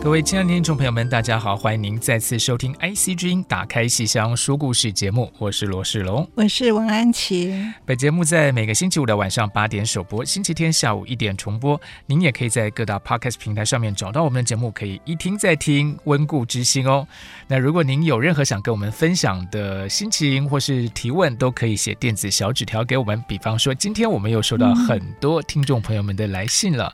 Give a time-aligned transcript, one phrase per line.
[0.00, 7.52] 各位亲爱的听众朋友们，大家好，欢迎您再次收听 IC 之音打开戏箱说故事节目，我是罗世龙，我是王安琪。
[7.84, 11.78] 本节目在每个星期五的晚上八点首播，星期天下午一点重播。
[12.06, 17.06] 您也可以在各大 Podcast 平台上面找到我们的节目，可以一听再听，温故知新哦。
[17.48, 23.22] 那如果您有任何想跟我们分享的心情或是提问，都可以写电子小纸条给我们。
[23.28, 26.92] 比方说，今天我们又收到很多听众朋友们的来信了，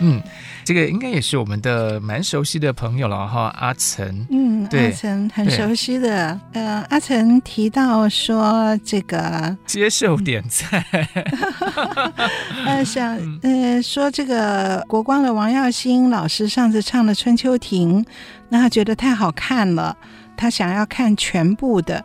[0.00, 0.20] 嗯。
[0.66, 4.26] 这个应该也是我们的蛮熟悉的朋友了哈，阿成。
[4.30, 6.40] 嗯，阿成很熟悉的。
[6.54, 10.84] 呃，阿成提到说这个接受点赞，
[12.66, 18.04] 呃，想呃说这个国光的王耀新老师上次唱的《春秋亭》，
[18.48, 19.96] 那他觉得太好看了，
[20.36, 22.04] 他想要看全部的。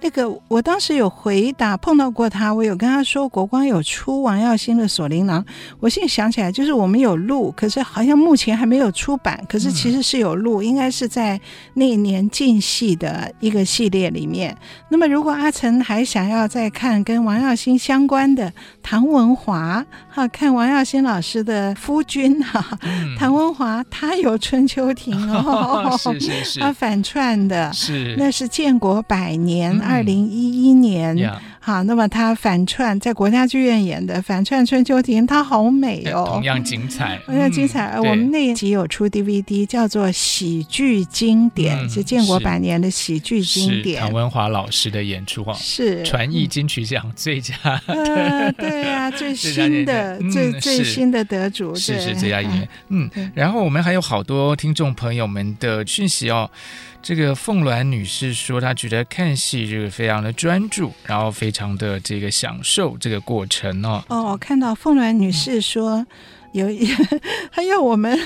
[0.00, 5.42] 那个，我当时有回答，碰到过他，我有跟他说，国光有出王耀星的《锁麟囊》，
[5.80, 11.40] 我现在想起来，就是我们有录，可是好像目前还没有出版，可是其实是有录，应该是在
[11.74, 14.56] 那一年进戏的一个系列里面。
[14.88, 18.52] 那么，如果阿成还想要再看跟王耀星相关的
[18.90, 22.64] 唐文华，哈，看王耀先老师的夫君哈，
[23.18, 29.78] 唐文华他有《春秋亭》哦， 是是是， 他反串的，是那是建国百年。
[29.78, 31.14] 二零一一年。
[31.14, 31.36] Yeah.
[31.68, 37.88] 好，那么他反串在国家剧院演的反串《春秋亭》，他好美哦，同样精彩，同样精彩。
[37.94, 44.00] 嗯、我们那一集有出 DVD，叫做《喜剧经典》，嗯、是建国百年的喜剧经典。
[44.00, 52.68] 唐文华老师的演出啊，是传艺金曲奖最佳，呃、 对呀、啊，最新的最最新的得主，是是最佳演员。
[52.88, 56.50] 嗯，然后我们还有好多听众朋友们的讯息哦。
[57.02, 61.58] 这个凤鸾女士说，她觉得看戏就是非常的专注，然后非常。
[61.58, 64.04] 非常的这个享受这个过程哦。
[64.08, 66.06] 哦，我看到凤鸾女士说。
[66.52, 66.88] 有一，
[67.50, 68.18] 还要我们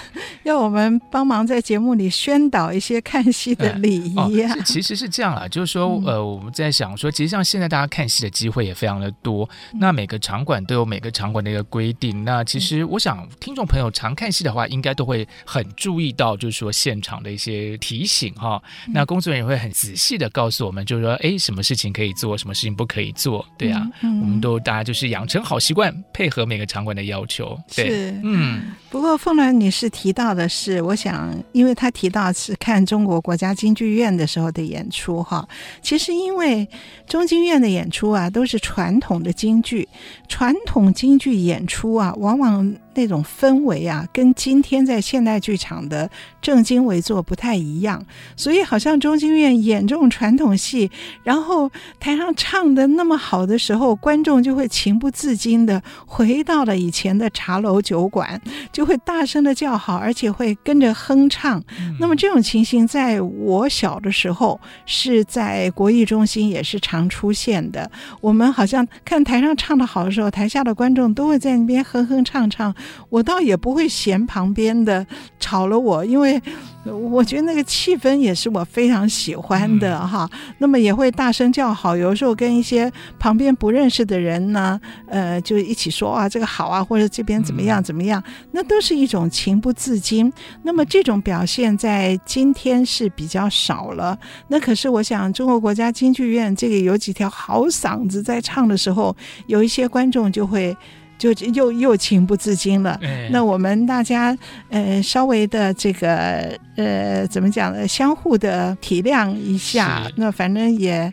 [0.45, 4.53] 要我们帮忙在节目里宣导一些看戏的礼仪啊。
[4.55, 12.25] 嗯哦、其实是这样啊，就是说，呃，我们在想说，其实像现在大家看戏的机会也非常的多，那每个场馆都有每个场馆的一个规定。
[12.25, 18.63] 那其实我想，听众朋友常看戏的话，应该都会很注意到，就是说现场的一些提醒哈、哦。
[18.93, 23.87] 那工作人员也会很仔细的告诉我们，就是说，哎，什么事情可以做，什么事情不可以做，对啊。
[24.03, 27.89] 我们都大家就是养成好习惯，配合每个场馆的要求，对。
[27.89, 35.49] 是嗯，不过凤鸾女士提到的是，我想，因为她提到是看中国国家京剧院的时候的演出哈，
[35.81, 36.69] 其实因为
[37.07, 39.89] 中京院的演出啊，都是传统的京剧，
[40.29, 42.75] 传统京剧演出啊，往往。
[42.95, 46.09] 那种氛围啊，跟今天在现代剧场的
[46.41, 48.05] 正襟危坐不太一样，
[48.37, 50.91] 所以好像中京院演这种传统戏，
[51.23, 58.41] 然后台上唱的那么好的时候，观众就会情不自禁的回到了以前的茶楼酒馆，
[58.73, 61.63] 就会大声的叫好，而且会跟着哼唱。
[61.79, 67.91] 嗯、那么这种情形，在我小的时候是在国艺中心也是常出现的。
[68.21, 72.75] 我们好像看台上唱的好的时候，台下的观众都会在那边哼哼唱唱。
[73.09, 75.07] 我倒也不会嫌旁边的
[75.39, 76.41] 吵了我，因为
[76.85, 80.29] 我觉得那个气氛也是我非常喜欢的哈。
[80.59, 90.33] 那么也会大声叫好，有时候跟一些旁边不认识的人呢，呃，就一起说啊，这个好啊，或者这边怎么样怎么样，那都是一种情不自禁。
[90.63, 94.19] 那么这种表现在今天是比较少了。
[94.49, 99.15] 那可是我想，中国国家京剧院这个有几条好嗓子在唱的时候，
[99.47, 100.77] 有一些观众就会。
[101.23, 102.99] 就又又情不自禁了。
[103.31, 104.37] 那我们大家
[104.71, 107.87] 呃稍微的这个呃怎么讲呢？
[107.87, 110.11] 相互的体谅一下。
[110.17, 111.13] 那反正也。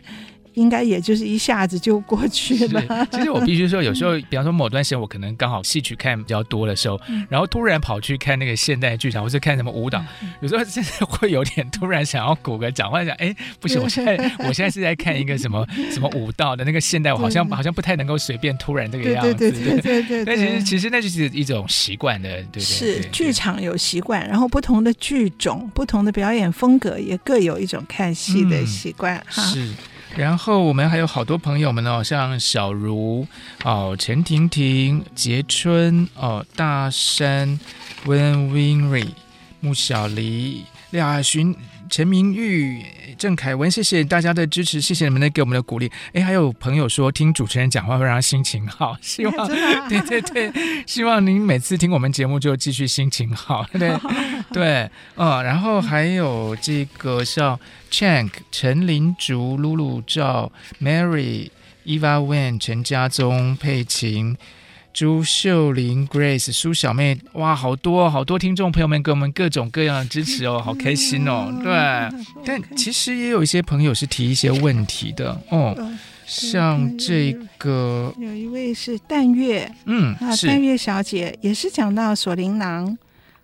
[0.60, 3.06] 应该也就是一下子就过去了。
[3.10, 14.16] 其实我必须说，有时候，比方说某段时间，我可能刚好戏曲看比较多的时候，嗯、然后突然跑去看那个现代剧场，或是看什么舞蹈，嗯、有时候真的会有点突然想要鼓个掌，或者想，哎，不行，我现在
[14.46, 19.34] 我现在是在看一个什么什么舞蹈的那个现代，我好像好像不太能够随便突然这个样子。
[19.34, 20.24] 对对对对对，对。
[20.24, 22.60] 但其实其实那就是一种习惯的，对对。
[22.60, 29.22] 是剧场有习惯，然后不同的剧种、不同的表演风格，也各有一种看戏的习惯。
[29.30, 29.72] 是。
[30.16, 33.26] 然后我们还有好多朋友们哦，像小茹
[33.64, 37.58] 哦、陈婷婷、杰春哦、大山、
[38.06, 39.08] 温 Winry、
[39.60, 41.56] 穆小黎、廖爱勋。
[41.90, 42.80] 陈明玉、
[43.18, 45.90] 郑凯文，谢谢大家的支持，谢谢你们的给我们的鼓励。
[46.12, 49.48] 哎，还有朋友说听主持人讲话会让他心情好， 希望
[49.90, 50.52] 对对对，
[50.86, 53.92] 希望您每次听我们节目就继续心情好，对
[54.52, 57.58] 对，嗯，然后还有这个像
[57.90, 61.50] Chank、陈林竹、露露赵、Mary、
[61.84, 64.36] Eva Wen、陈家宗、佩琴。
[64.92, 71.52] 朱秀玲、Grace、苏小妹，哇，好多好多听众朋友们给我们各种各样的支持哦， 好开心哦。
[71.62, 71.72] 对，
[72.44, 75.76] 但其实也有一些朋友是提一些问题的哦，
[76.26, 82.96] 像这个有一位是淡月，嗯，啊，淡月小姐也是讲到锁麟囊。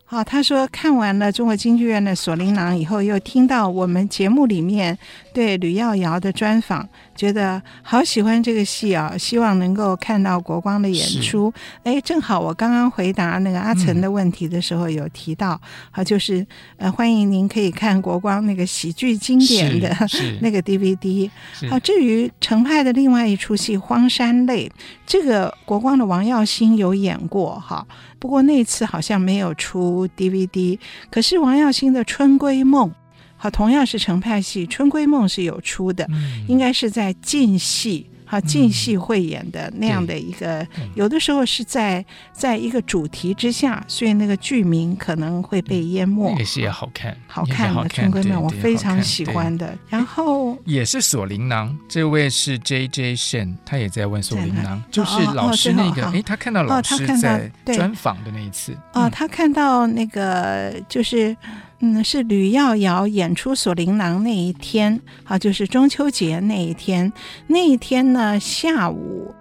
[0.08, 4.97] 好，他说看完了中国京剧院的锁麟囊以后，又听到我们节目里面
[5.35, 6.88] 对吕耀瑶的专访。
[7.17, 9.17] 觉得好喜欢这个戏啊！
[9.19, 11.53] 希望能够看到国光的演出。
[11.82, 15.61] 哎，正好我刚刚回答那个阿岑的问题的时候有提到，
[15.91, 19.93] 好、嗯，就是呃，欢迎您可以看国光那个喜剧经典的
[20.41, 21.29] 那个 DVD。
[21.69, 24.69] 好，至于程派的另外一出戏《荒山泪》，
[25.05, 27.85] 这个国光的王耀星有演过哈，
[28.26, 30.76] 不过那次好像没有出 DVD。
[31.11, 32.90] 可是王耀星的《春闺梦》。
[33.37, 38.11] 好，同样是程派戏，《春闺梦》是有出的，嗯、应该是在近戏。
[38.26, 46.31] 好，进戏会演的那样的一个，嗯、有的时候是在在一个主题之下，所以那个剧名可能会被淹没。
[46.32, 49.78] 那个戏也好看，好看的《春闺梦》，我非常喜欢的。
[49.88, 58.73] 然后也是锁麟囊，这位是 J J Shen，他也在问锁麟囊，就是老师那个，哎、哦，他看到老师在专访的那一次。
[58.93, 61.37] 哦，嗯、他看到那个就是。
[61.81, 67.12] 嗯，是吕耀瑶演出《锁麟囊》那一天，啊，就是中秋节那一天。
[67.46, 69.34] 那一天呢，下午。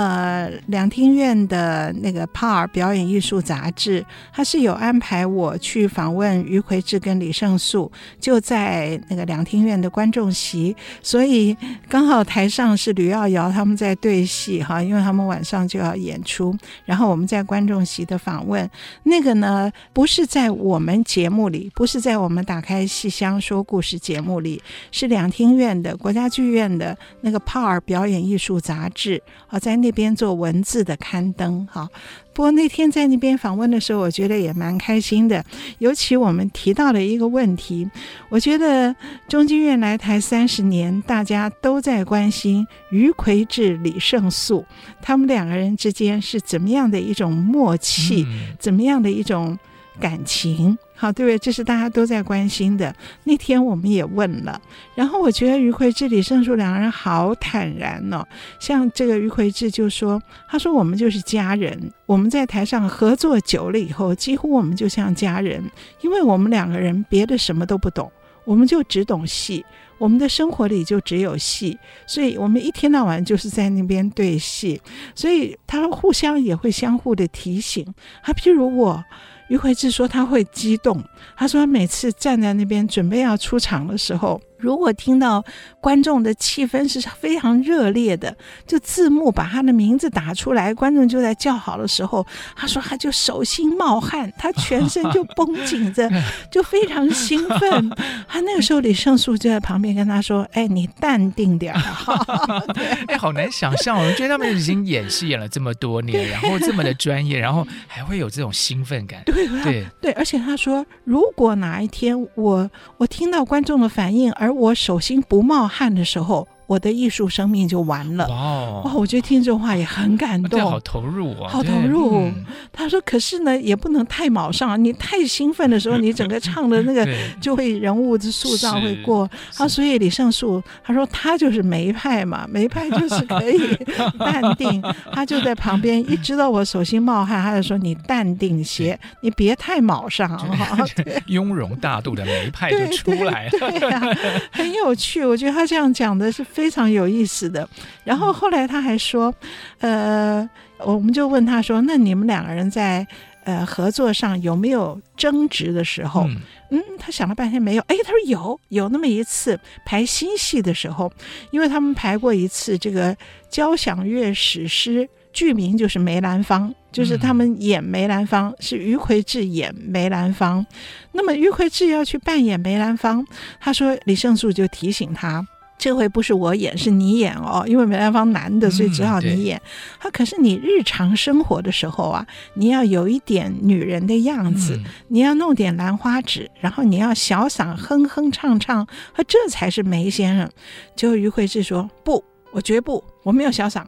[0.00, 4.00] 呃，两厅院的那个《帕尔表演艺术杂志》，
[4.32, 11.54] 他是有安排我去访问于魁智跟李胜素，就在那个两厅院的观众席，所以
[11.86, 16.56] 刚好台上是吕耀瑶他们在对戏哈，因为他们晚上就要演出，
[16.86, 18.70] 然后我们在观众席的访问，
[19.02, 24.62] 那个呢不是在我们节目里，不是在我们打开戏箱说故事节目里，
[24.92, 29.18] 是两厅院的国家剧院的那个《帕尔表演艺术杂志》
[29.48, 29.80] 啊，在。
[29.80, 31.88] 那边做文字的刊登，哈。
[32.32, 35.44] 不过那天在那边访问的时候，我觉得也蛮开心的。
[35.78, 37.90] 尤其我们提到了一个问题，
[38.30, 38.94] 我觉得
[39.28, 44.64] 中经院来台三十年，大家都在关心于魁智、李胜素
[45.02, 49.58] 他们两个人之间是怎么样的一种默契，嗯、怎么样的一种
[49.98, 50.78] 感情。
[51.00, 51.38] 好，对不对？
[51.38, 52.94] 这是大家都在关心的。
[53.24, 54.60] 那天我们也问了，
[54.94, 58.22] 然后我觉得于魁智、李胜素两个人好坦然哦。
[58.58, 65.64] 像这个于魁智就说：“他说我们就是家人，我们在台上合作久了以后，几乎我们就像家人，
[66.02, 68.12] 因为我们两个人别的什么都不懂，
[68.44, 69.64] 我们就只懂戏，
[69.96, 74.78] 我们的生活里就只有戏，所以我们一天到晚就是在那边对戏，
[75.14, 77.86] 所以他互相也会相互的提醒。
[78.22, 79.02] 他譬如我。”
[79.50, 81.02] 于魁智说他会激动，
[81.36, 84.40] 他说每次站在那边准备要出场的时候。
[84.60, 85.44] 如果听到
[85.80, 88.36] 观众的气氛是非常热烈的，
[88.66, 96.10] 就字幕把他的名字打出来，观众就在叫好的时候，他说他就手心冒汗，他全身就绷紧着，
[96.50, 97.90] 就非常兴奋。
[98.28, 101.80] 他那个时候李胜素就在旁边跟他说：“哎，你淡定点儿。”
[102.74, 109.22] 对，哎，好难想象，我觉得他们已经演戏演了这么多年，然后这么的专业，然后还会有这种兴奋感。
[109.24, 118.28] 对对对，而且他说，如果哪一天我我听到观众的反应而而我手心不冒汗的时候，我的艺术生命就完了。
[118.28, 122.20] 哇，哇，我觉得听这话也很感动，好投入啊，好投入。
[122.20, 127.04] 嗯、他说：“可是呢，也不能太卯上，你太兴奋的时候，你整个唱的那个
[127.42, 133.74] 就会人物的塑造会过。”他所以李胜素他说他就是梅派嘛， 梅派就是可以
[134.16, 134.80] 淡定。
[135.12, 140.28] 他就在旁边一知道我手心冒汗，他就说：“你淡定些，你别太卯上。
[140.54, 140.86] ”哈，
[141.26, 144.16] 雍容大度的梅派就出来了，对呀、啊，
[144.52, 145.26] 很有趣。
[145.26, 146.59] 我觉得他这样讲的是非。
[146.60, 147.66] 非常有意思的。
[148.04, 149.34] 然后后来他还说，
[149.78, 150.46] 呃，
[150.78, 153.06] 我们就问他说，那你们两个人在
[153.44, 156.24] 呃合作上有没有争执的时候？
[156.28, 156.36] 嗯，
[156.72, 157.82] 嗯，他想了半天没有。
[157.86, 161.10] 哎，他说有，有那么一次排新戏的时候，
[161.50, 163.16] 因为他们排过一次这个
[163.48, 165.08] 交响乐史诗。
[165.32, 170.66] 剧名就是梅兰芳，就是他们演梅兰芳，是余魁志演梅兰芳。
[171.12, 173.24] 那么余魁志要去扮演梅兰芳，
[173.60, 175.46] 他说李胜素就提醒他，
[175.80, 179.60] 这回不是我演，是你演哦，因为梅兰芳男的，所以只好你演。
[179.98, 190.50] 他可是你日常生活的时候啊，你要有一点女人的样子，你要弄点兰花指，然后你要小嗓哼哼唱唱，啊这才是梅先生。
[190.94, 192.22] 结果余魁志说不，
[192.52, 193.02] 我绝不。
[193.22, 193.84] 我没有小嗓，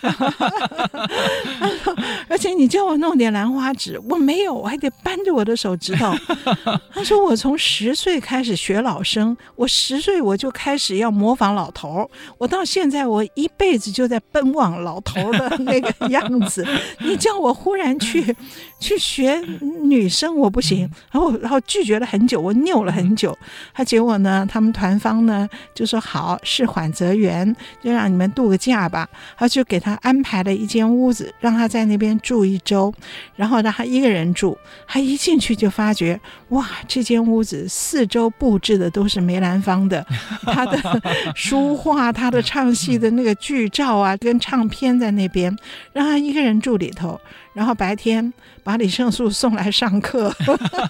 [2.28, 6.14] 而且你叫我弄点兰花指，我没有，我还得扳着我的手指头。
[6.94, 16.64] 他说我从十岁开始学老生，我十岁我就开始要模仿老头，我到现在我一辈子就在奔往老头的那个样子。
[17.00, 18.36] 你叫我忽然去
[18.78, 19.42] 去学
[19.82, 20.88] 女生，我不行。
[21.10, 23.36] 然后然后拒绝了很久，我拗了很久。
[23.74, 27.52] 他结果呢，他们团方呢就说好，事缓则圆，
[27.82, 28.75] 就让你们度个假。
[28.88, 32.92] 吧，他就给他安排了一间屋子，让他在那边住一周，
[33.34, 34.58] 然后让他一个人住。
[34.86, 40.04] 他一进去就发觉，哇，这间屋子四周布置的都是梅兰芳的，
[40.44, 40.78] 他的
[41.34, 45.56] 书画、他的唱戏的那个剧照啊，跟唱片在那边，
[45.92, 47.18] 让他一个人住里头。
[47.56, 48.30] 然后白天
[48.62, 50.30] 把李胜素送来上课，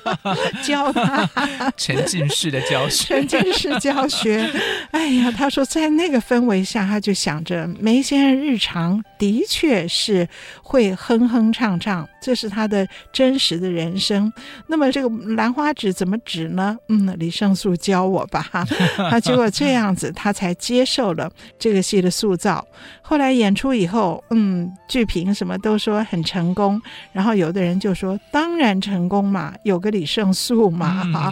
[0.66, 3.24] 教他沉浸式的教学。
[3.24, 4.50] 沉浸式教学，
[4.90, 10.28] 哎呀，他说在那个氛围下，他就想着梅先生日常的确是
[10.60, 14.32] 会哼哼唱唱，这是他的真实的人生。
[14.66, 16.76] 那么这个兰花指怎么指呢？
[16.88, 18.44] 嗯，李胜素教我吧。
[19.08, 22.66] 他结果这样子，他才接受了这个戏的塑造。
[23.00, 26.82] 后来演出以后，嗯，剧评什么都说很成功。
[27.12, 31.02] 然后有的人就说：“当然成功嘛，有个李胜素嘛。
[31.04, 31.30] 嗯”哈，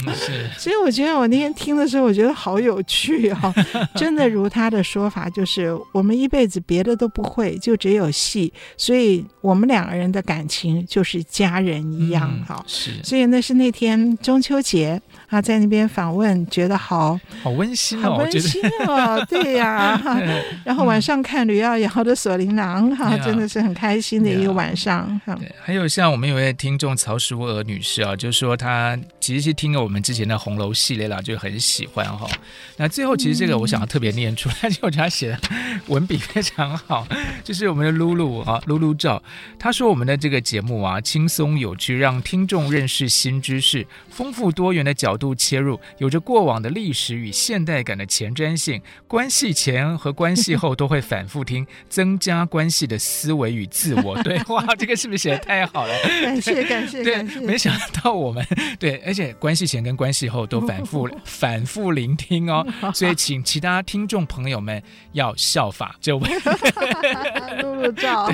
[0.56, 3.88] 所以我觉得我那天听的时候，我觉得好有趣哈、哦。
[3.98, 12.64] 真的如他的说法，就是我们一辈子别的都不会，就只有戏，所以我们两个人的感情就是家人一样哈、嗯。
[12.66, 15.00] 是，所以那是那天中秋节。
[15.34, 20.00] 他在那边访问，觉得好好温馨哦，好温馨哦， 对呀。
[20.62, 25.20] 然后晚上看吕耀瑶的《锁麟囊》，哈，真的是很开心的一个晚上。
[25.26, 32.28] 对，还有像我们有位听众曹淑娥女士啊，就说她其实是听了我们之前的红楼系列了，就很喜欢哈。
[32.76, 35.38] 那最后其实这个我想要特别念出来，就我觉得她写的
[35.88, 37.04] 文笔非常好，
[37.42, 39.20] 就是我们的露露啊，露露照，
[39.58, 54.66] 她说我们的这个节目啊，轻松有趣，让听众认识新知识，丰富多元的角度切入，有着过往的历史与现代感的前瞻性，关系前和关系后都会反复听，增加关系的思维与自我对话。
[54.76, 55.94] 这个是不是写的太好了？
[56.20, 57.38] 感谢感谢感谢。
[57.38, 58.44] 没想到我们
[58.80, 66.28] 对，而且关系前跟关系后都反复 反复聆听哦， 所以请其他听众朋友们要效法这位
[67.60, 68.28] 露露照，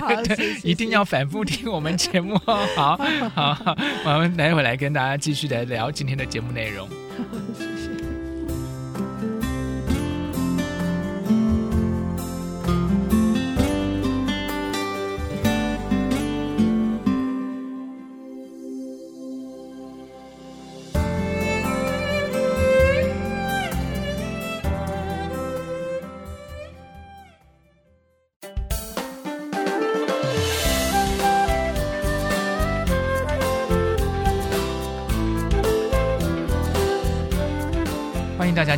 [0.62, 2.66] 一定要反复听我们节目哦。
[2.76, 2.96] 好
[3.34, 6.69] 好好，我们待会来跟大家继续来聊今天的节目内容。
[6.70, 6.99] 容。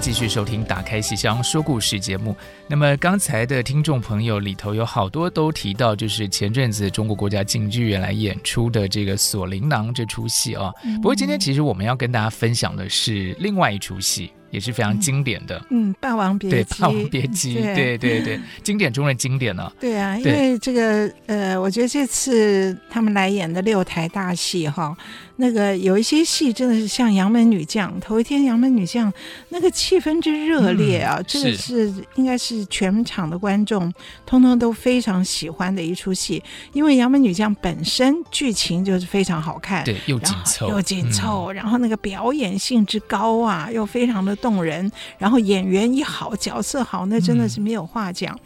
[0.03, 2.37] 继续收听《打开戏箱说故事》节目。
[2.67, 10.73] 那么刚才的听众朋友里头有好多都提到，就是前阵子中国国家京剧院来演出的这个《锁麟囊》这出戏啊。
[10.97, 14.33] 不过今天其实我们要跟大家分享的是另外一出戏。
[14.51, 19.73] 也是非常经典的，嗯，《霸王别姬》对，《霸王别姬》对对对，经典中的经典呢。
[19.81, 24.95] 对啊，因为这个呃，我觉得这次他们来演的六台大戏哈，
[25.37, 29.11] 那个有一些戏真的是像《杨门女将》，头一天《杨门女将》
[29.49, 33.91] 那个气氛之热烈啊，这个是应该是全场的观众
[34.27, 36.43] 通通都非常喜欢的一出戏，
[36.75, 44.37] 因为《杨门女将》本身剧情就是非常好看，对，又紧凑又紧凑，然后那个表演性之高啊，又非常的。
[44.43, 48.35] 动人，然后演员一好，角色好，那真的是没有话讲。
[48.35, 48.41] 嗯、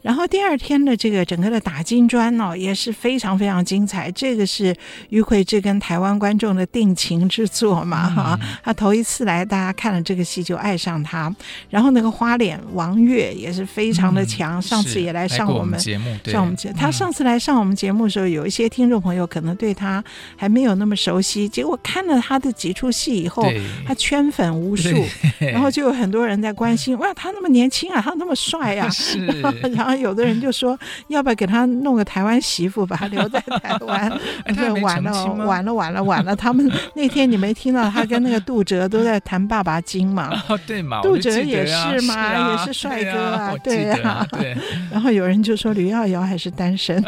[0.00, 4.10] 然后第二天的这个整个的打金砖哦，也是非常非常精彩。
[4.12, 4.74] 这个是
[5.10, 11.34] 于慧智跟台湾观众的定情之作嘛哈，嗯、他头一次来，大家看了这个戏就爱上他。
[11.70, 16.32] 然后那个花脸王月也是非常的强，嗯、上次也来上我们，我们节目，对。
[16.32, 20.02] 上我们节，他上次来上我们节目的时候，有一些听众朋友可能对他
[20.36, 23.44] 还没有那么熟悉，结果看了他的几出戏以后，
[23.86, 24.90] 他圈粉无数，
[25.38, 29.26] 然后就有很多人在关心， 哇，他那么年轻啊，他那么帅啊， 是。
[29.26, 34.10] 然后，然后有的人就说，要不要给他弄个台湾媳妇，把他留在台湾？
[34.82, 35.12] 完了，
[35.44, 36.34] 完了，完了，完了！
[36.36, 40.30] 他们 那天你没听到他跟那个杜哲都在谈爸爸经嘛？
[40.48, 44.56] 哦，对嘛， 杜哲也是嘛，也是帅哥啊，对啊，对。
[44.90, 47.02] 然后有人就说吕耀瑶还是单身，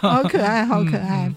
[0.00, 1.30] 好可爱，好可爱。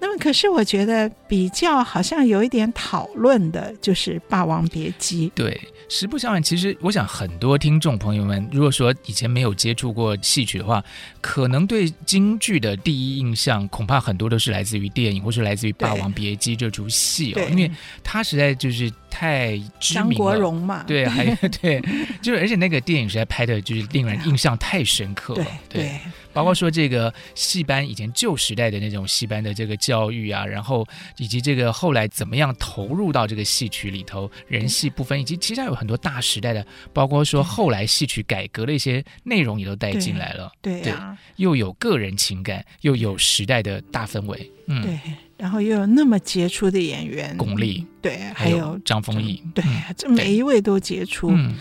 [0.00, 5.28] 那么，可是我觉得比较好像有一点讨论的，就是《霸王别姬》。
[5.34, 10.82] 对，实不相瞒，其实我想很多听众朋友们，如果说以前没有接触过戏曲的话，
[11.20, 17.70] 可能对京剧的第一印象，恐怕很多都是来自于电影，或是来自于《霸王别姬》这出戏哦，因为
[18.02, 18.90] 它实在就是。
[19.12, 21.82] 太知名了，张国荣嘛，对，还有 对，
[22.22, 26.00] 就是而且那个电影实在拍的就是令人印象太深刻了，对，对，
[26.40, 30.86] 包括说这个戏班以前旧时代的那种戏班的这个教育啊，然后
[31.18, 44.98] 以及这个后来怎么样投入到这个戏曲里头，人戏不分，以及其实有很多大时代的，包括说后来戏曲改革的一些内容也都带进来了，对，对啊，又有个人情感，又有时代的大氛围，嗯，对。
[45.36, 49.64] 然后又有那么杰出的演员，巩俐，对，还有张丰毅，对，
[49.96, 51.30] 这每一位都杰出。
[51.30, 51.54] 嗯、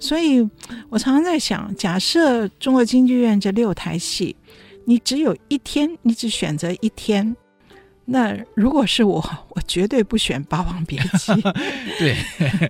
[0.00, 0.40] 所以
[0.88, 4.34] 我常常在想，假设中国京剧院这六台戏，
[4.86, 7.36] 你只有一天，你只选择一天，
[8.06, 9.22] 那如果是我，
[9.54, 11.32] 我绝对不选《霸王别姬》。
[12.00, 12.16] 对，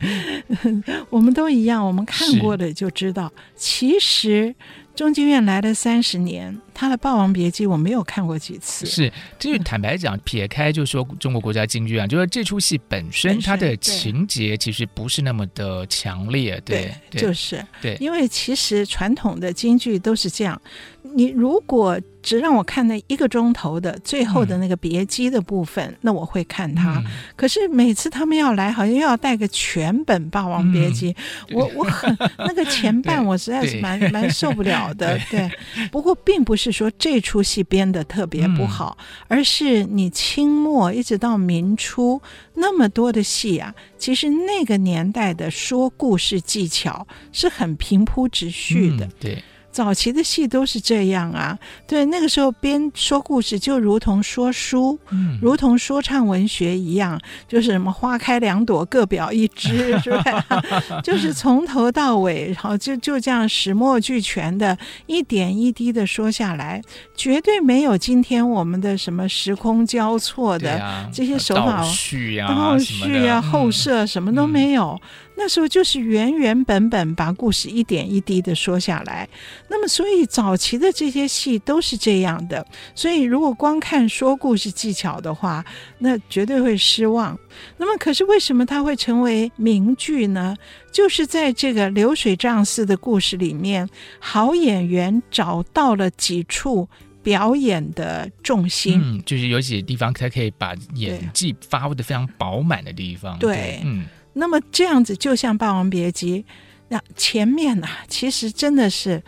[1.09, 4.55] 我们都一样，我们看过的就知道，其实。
[4.93, 8.87] 中京院来了三十年，他的《霸王别姬》我没有看过几次。
[8.87, 16.59] 是，就是坦白讲，撇开就说中国国家京剧啊，就说这出戏本身它的情节其实不是那么的强烈。
[16.65, 20.59] 对，对，就是对，因为其实传统的京剧都是这样。
[21.03, 26.99] 你如果只让我看那一个钟头的最后的那个别姬的部分，嗯、那我会看它。
[26.99, 31.13] 嗯、可是每次他们要来，好像又要带个全本《霸王别姬》
[31.49, 35.19] 嗯，我我很那个前半 我实在是蛮蛮受不了的。
[35.31, 42.21] 对，对，不过并不是说这出戏编的特别不好，嗯、而是你清末一直到明初
[42.55, 49.07] 那么多的戏啊，其实那个年代的说故事技巧是很平铺直叙的。
[49.07, 49.45] 嗯、对。
[49.71, 60.45] 早期的戏都是这样啊，对，那个时候编说故事就如同说书，嗯，如同说唱文学一样，就是什么花开两朵，各表一枝， 是吧？
[61.05, 66.83] 就是从头到尾，然后就就这样始末俱全的，一点一滴的说下来，
[67.15, 74.99] 绝对没有今天我们的什么时空交错的这些手法，倒叙呀、倒叙呀、后设什么都没有。
[75.03, 75.09] 嗯
[75.43, 79.27] 那时候就是原原本本把故事一点一滴的说下来，
[79.69, 85.65] 那么所以早期的这些戏都是这样的，所以如果光看说故事技巧的话，
[85.99, 87.39] 那绝对会失望。
[87.79, 90.55] 那么可是为什么它会成为名剧呢？
[90.93, 96.87] 就是在这个流水账似的故事里面，好演员找到了几处
[97.23, 104.05] 表演的重心，嗯，就是有几个地方他可以把演技发挥的非常饱满的地方，对，对嗯。
[104.35, 106.43] 那么这样子就像《霸王别姬》，
[106.89, 109.23] 那前面呢、其实真的是，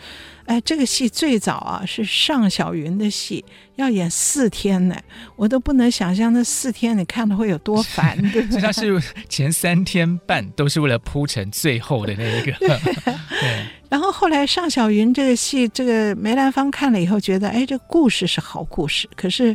[0.47, 3.45] 哎，这个戏最早啊是尚小云的戏。
[3.77, 4.95] 要演四天呢，
[5.37, 8.47] 我都不能想象那四天你看的会有多烦， 对？
[8.61, 12.53] 他是前三天半都是为了铺成最后的那一个。
[12.61, 13.67] 对。
[13.89, 19.55] 然后后来尚小云这个戏，这个梅兰芳看了以后觉得，哎，这故事是好故事，可是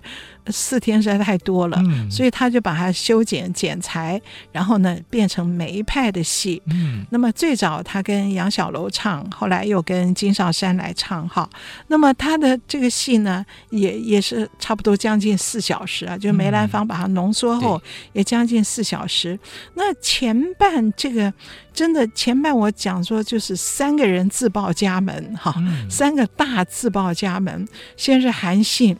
[0.49, 6.61] 四天实在太多了，嗯、所以他就把它修剪剪裁，然后呢变成梅派的戏。
[6.67, 7.03] 嗯。
[7.09, 11.49] 那么最早他跟杨小楼唱，后来又跟金少山来唱，哈。
[11.87, 14.06] 那么他的这个戏呢，也。
[14.07, 17.81] 也是差不多将近四小时啊，就梅兰芳把它浓缩后，
[18.13, 19.33] 也将近四小时。
[19.33, 19.39] 嗯、
[19.75, 21.31] 那前半这个
[21.73, 27.67] 真的前半我讲说就是三个人自报家门哈，嗯、三个大自报家门，
[27.97, 28.97] 先是韩信。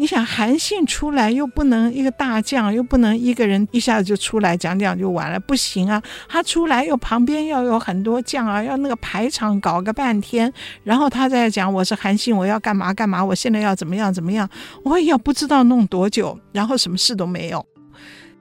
[0.00, 6.02] 你想韩信出来又不能一个大将，又不能一个人一下子就出来讲讲就完了，不行啊！
[6.26, 10.50] 他出来又旁边要有很多将啊，要那个排场搞个半天，
[10.84, 14.48] 然后他再讲我是韩信，我要干嘛干嘛，我现在要怎么样怎么样，
[14.84, 17.62] 我也不知道弄多久，然后什么事都没有。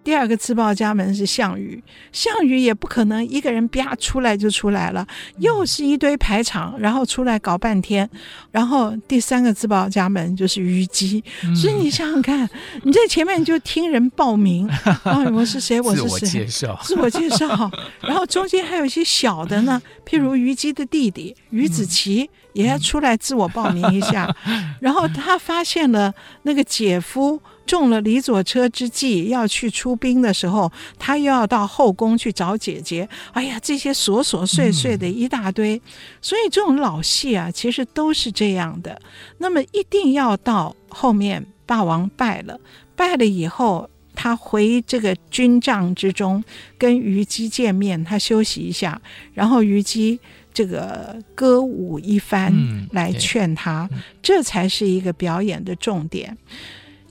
[0.04, 5.06] 第二个自报家门是项羽，项羽也不可能一个人啪出来就出来了，
[5.38, 8.10] 又是一堆排场，然后出来搞半天。
[8.50, 12.50] 然后第三个自报家门就是虞姬，嗯、所以你想想看，
[12.84, 14.68] 你在前面就听人报名，
[15.04, 15.80] 啊，我是谁？
[15.84, 16.08] 我是谁？
[16.08, 17.72] 自我介绍，自我介绍。
[18.02, 24.34] 然后中间还有一些小的呢，譬如虞姬的弟弟虞子期也要出来自我报名一下。
[24.80, 26.12] 然后他发现了
[26.44, 27.40] 那个姐夫。
[27.70, 33.08] 中了李左车之计，要去出兵的时候，他又要到后宫去找姐姐。
[33.32, 35.82] 哎呀，这些琐琐碎碎的一大堆，嗯、
[36.20, 39.00] 所以这种老戏啊，其实都是这样的。
[39.38, 42.60] 那么一定要到后面，霸王败了，
[42.96, 46.44] 败了以后，他回这个军帐之中，
[46.76, 49.00] 跟虞姬见面，他休息一下，
[49.36, 50.20] 然后虞姬
[50.52, 52.52] 这个歌舞一番
[52.94, 56.36] 来劝他，嗯、这才是一个表演的重点。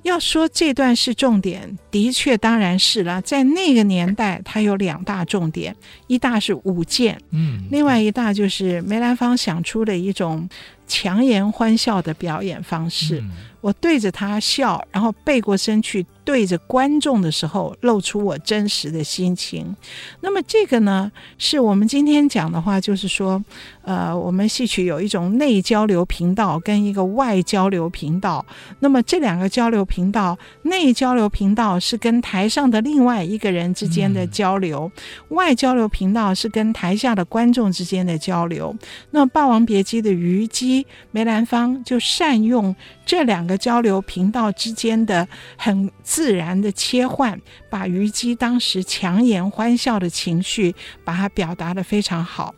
[0.09, 3.21] 要说这段是重点，的确当然是了。
[3.23, 10.49] 在那个年代，它有两大重点，一大是舞剑，嗯，另外一大就是梅兰芳想出的一种
[10.89, 13.21] 强颜欢笑的表演方式。
[13.21, 19.75] 嗯我对着他笑，然后背过身去对着观众的时候，露出我真实的心情。
[20.21, 23.45] 那么这个呢，是我们今天讲的话，就是说，
[23.83, 28.47] 呃，我们戏曲有一种内交流频道跟一个外交流频道。
[28.79, 38.73] 那么这两个交流频道，内交流频道是跟台上的另外一个人之间的交流，嗯、外交流频道是跟台下的观众之间的交流。
[39.11, 40.78] 那《霸王别姬》的虞姬，
[41.11, 42.75] 梅兰芳就善用
[43.07, 52.55] 这两个交流频道之间的很自然的切换，把虞姬当时强颜欢笑的情绪，把它表达的非常好。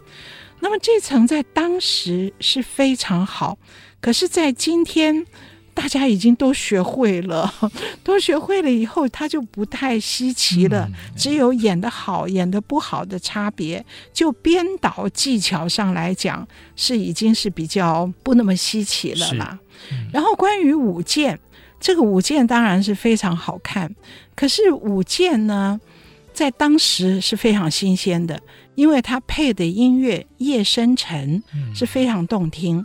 [0.60, 3.56] 那么这层在当时是非常好，
[4.00, 5.24] 可是，在今天
[5.72, 7.52] 大家已经都学会了，
[8.04, 10.88] 都学会了以后，他就不太稀奇了。
[11.16, 13.84] 只有演得好、演得不好的差别。
[14.12, 19.58] 就编导技巧上来讲，是已经是比较不那么稀奇了啦。
[20.12, 21.38] 然后关于舞剑，
[21.80, 23.94] 这个舞剑当然是非常好看。
[24.34, 25.80] 可是舞剑呢，
[26.32, 28.38] 在当时是非常新鲜的，
[28.74, 31.42] 因为他配的音乐《夜深沉》
[31.78, 32.84] 是非常动听。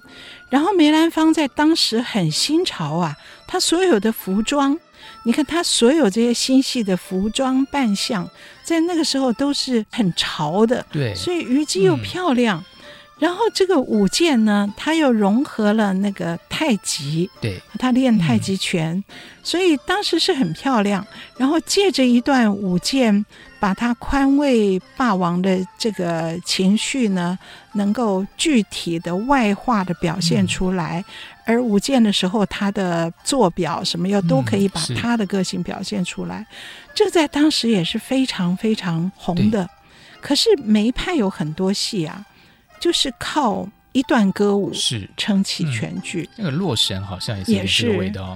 [0.49, 3.15] 然后梅兰芳在当时很新潮啊，
[3.47, 4.77] 他所有的服装，
[5.23, 8.29] 你看他所有这些新戏的服装扮相，
[8.63, 10.85] 在那个时候都是很潮的。
[10.91, 12.59] 对，所以虞姬又漂亮。
[12.59, 12.71] 嗯
[13.17, 19.03] 然后这个舞剑呢，它又融合了那个太极，对，他练太极拳，嗯、
[19.41, 21.07] 所以当时是很漂亮。
[21.37, 23.25] 然后借着一段舞剑，
[23.65, 27.35] 把他宽慰霸王的这个情绪呢，
[27.73, 31.03] 能够具体的外化的表现出来。
[31.47, 36.41] 嗯、而舞剑的时候，他的坐表什么又都可以把他的个性表现出来。
[36.41, 36.45] 嗯、
[36.93, 39.67] 这在当时也是非常非常红的。
[40.21, 42.23] 可是梅派有很多戏啊。
[42.79, 47.89] 就是靠一段歌舞是撑起全剧，嗯，那个《洛神》好像也是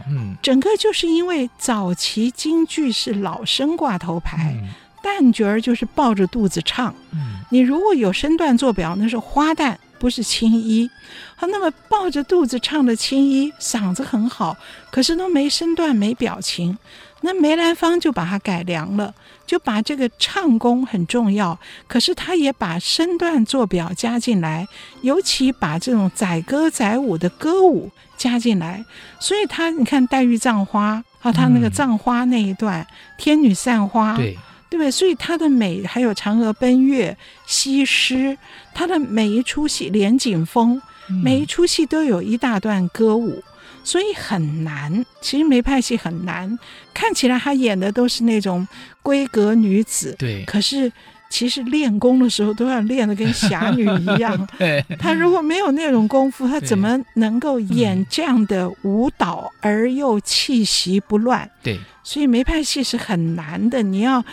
[0.07, 4.69] 嗯，整个就是因为早期京剧是老生挂头牌，嗯、
[5.03, 10.89] 旦角儿就是抱着肚子唱，嗯，你如果有身段做表，那是花旦，不是青衣，
[11.35, 14.57] 好，那么抱着肚子唱的青衣嗓子很好，
[14.91, 16.77] 可是都没身段没表情。
[17.21, 19.13] 那梅兰芳就把它改良了，
[19.45, 24.65] 就把这个唱功很重要，可是他也把身段做表加进来，
[25.01, 28.85] 尤其把这种载歌载舞的歌舞加进来。
[29.19, 34.37] 所以他你看黛玉葬花啊，他那个葬花那一段，嗯、天女散花，对
[34.69, 34.91] 对不对？
[34.91, 38.37] 所以他的美还有嫦娥奔月、西施，
[38.73, 40.79] 他的每一出戏连景风，
[41.23, 43.43] 每一出戏都有一大段歌舞。
[43.83, 46.59] 所以很难，其实梅派戏很难。
[46.93, 48.67] 看起来他演的都是那种
[49.01, 50.43] 闺阁女子，对。
[50.45, 50.91] 可是
[51.29, 54.47] 其实练功的时候都要练得跟侠女一样。
[54.59, 54.83] 对。
[54.99, 61.49] 他如果没有那种功夫，他怎么能够演这样的舞蹈而又气息不乱？
[61.63, 61.79] 对。
[62.03, 64.23] 所以梅派戏是很难的，你要。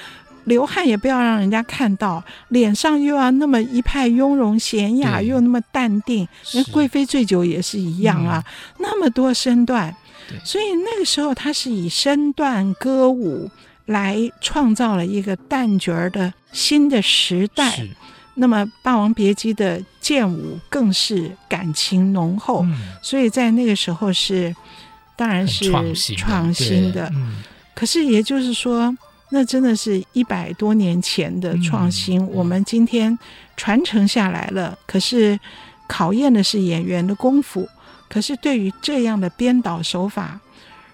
[0.46, 6.26] 流汗也不要让人家看到，脸上又要那么一派雍容娴雅，又那么淡定。
[6.54, 9.94] 那贵妃醉酒也是一样啊，嗯、那么多身段。
[10.28, 13.50] 对所以那个时候他是以身段歌舞
[13.86, 17.70] 来创造了一个旦角儿的新的时代。
[17.70, 17.88] 是
[18.34, 24.54] 那么《霸王别姬》的剑舞更是感情浓厚，嗯、所以在那个时候是
[25.16, 25.68] 当然是
[26.16, 27.10] 创新的。
[27.16, 27.42] 嗯、
[27.74, 28.96] 可是也就是说。
[29.30, 33.18] 那真的是一百多年前的创新，嗯、我们今天
[33.56, 34.78] 传承下来了。
[34.86, 35.38] 可是
[35.86, 37.68] 考验的是演员的功夫。
[38.08, 40.40] 可是对于这样的编导手法，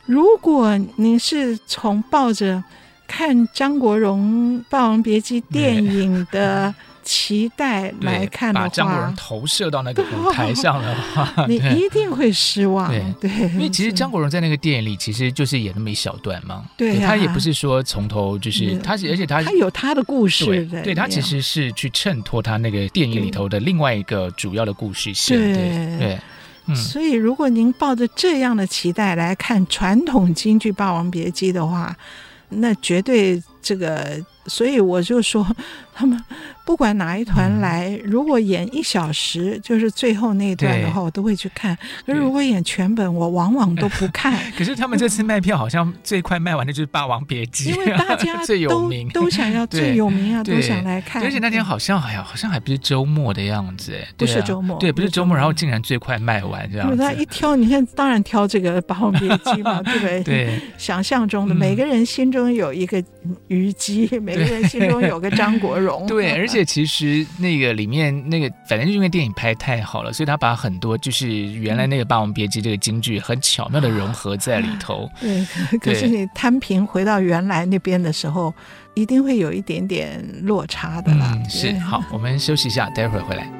[0.06, 2.62] 如果您是从抱着
[3.06, 6.74] 看张国荣《霸王别姬》电影的。
[7.02, 12.88] 期待来看的话，把张国荣投射到那个舞台上的话， 你一定会失望。
[12.88, 16.64] 对，对，因为其实张国荣在那个电影里其实就是演那么一小段嘛。
[16.76, 20.44] 对，他也不是说从头就是他，而且他他有他的故事。
[20.66, 25.36] 对，对他其实是去衬托他那个电影里头的另外一个主要的故事线。
[25.36, 25.52] 对
[25.98, 26.18] 对，
[26.66, 26.76] 嗯。
[26.76, 31.96] 所以，如果您抱着这样的期待来看传统京剧《霸王别姬》的话，
[32.48, 34.24] 那绝对这个。
[34.48, 35.46] 所以我就说，
[35.94, 36.18] 他们
[36.64, 41.76] 不管哪一团来，嗯、如果演一小时，就是最后那一段的话，我都会去看。
[42.07, 44.38] 可是如果演全本，我往往都不 看。
[44.57, 51.22] 可是他们这次卖票好像最快卖完的就是《霸王别姬》，因为大家都 最有名都想要 最有名啊，都想来看。
[51.22, 56.96] 而且那天好像哎呀，好像还不是周末的样子哎，不是周末，对，不是周末，然后竟然最快卖完这样子。
[56.96, 60.22] 他一挑，你看，当然挑这个《霸王别姬》嘛，对不对？
[60.22, 63.02] 对，想象中的每个人心中有一个
[63.48, 64.09] 虞姬。
[64.22, 75.10] 每个人心中有个张国荣，对，而且其实那个里面那个，反正就因为电影拍太好了，所以他把很多就是原来那个《霸王别姬》这个京剧很巧妙的融合在里头。
[75.20, 75.46] 对，
[75.80, 78.54] 可是你摊平回到原来那边的时候，
[78.94, 81.32] 一定会有一点点落差的啦。
[81.34, 83.50] 嗯，是，好，我们休息一下，待会儿回来。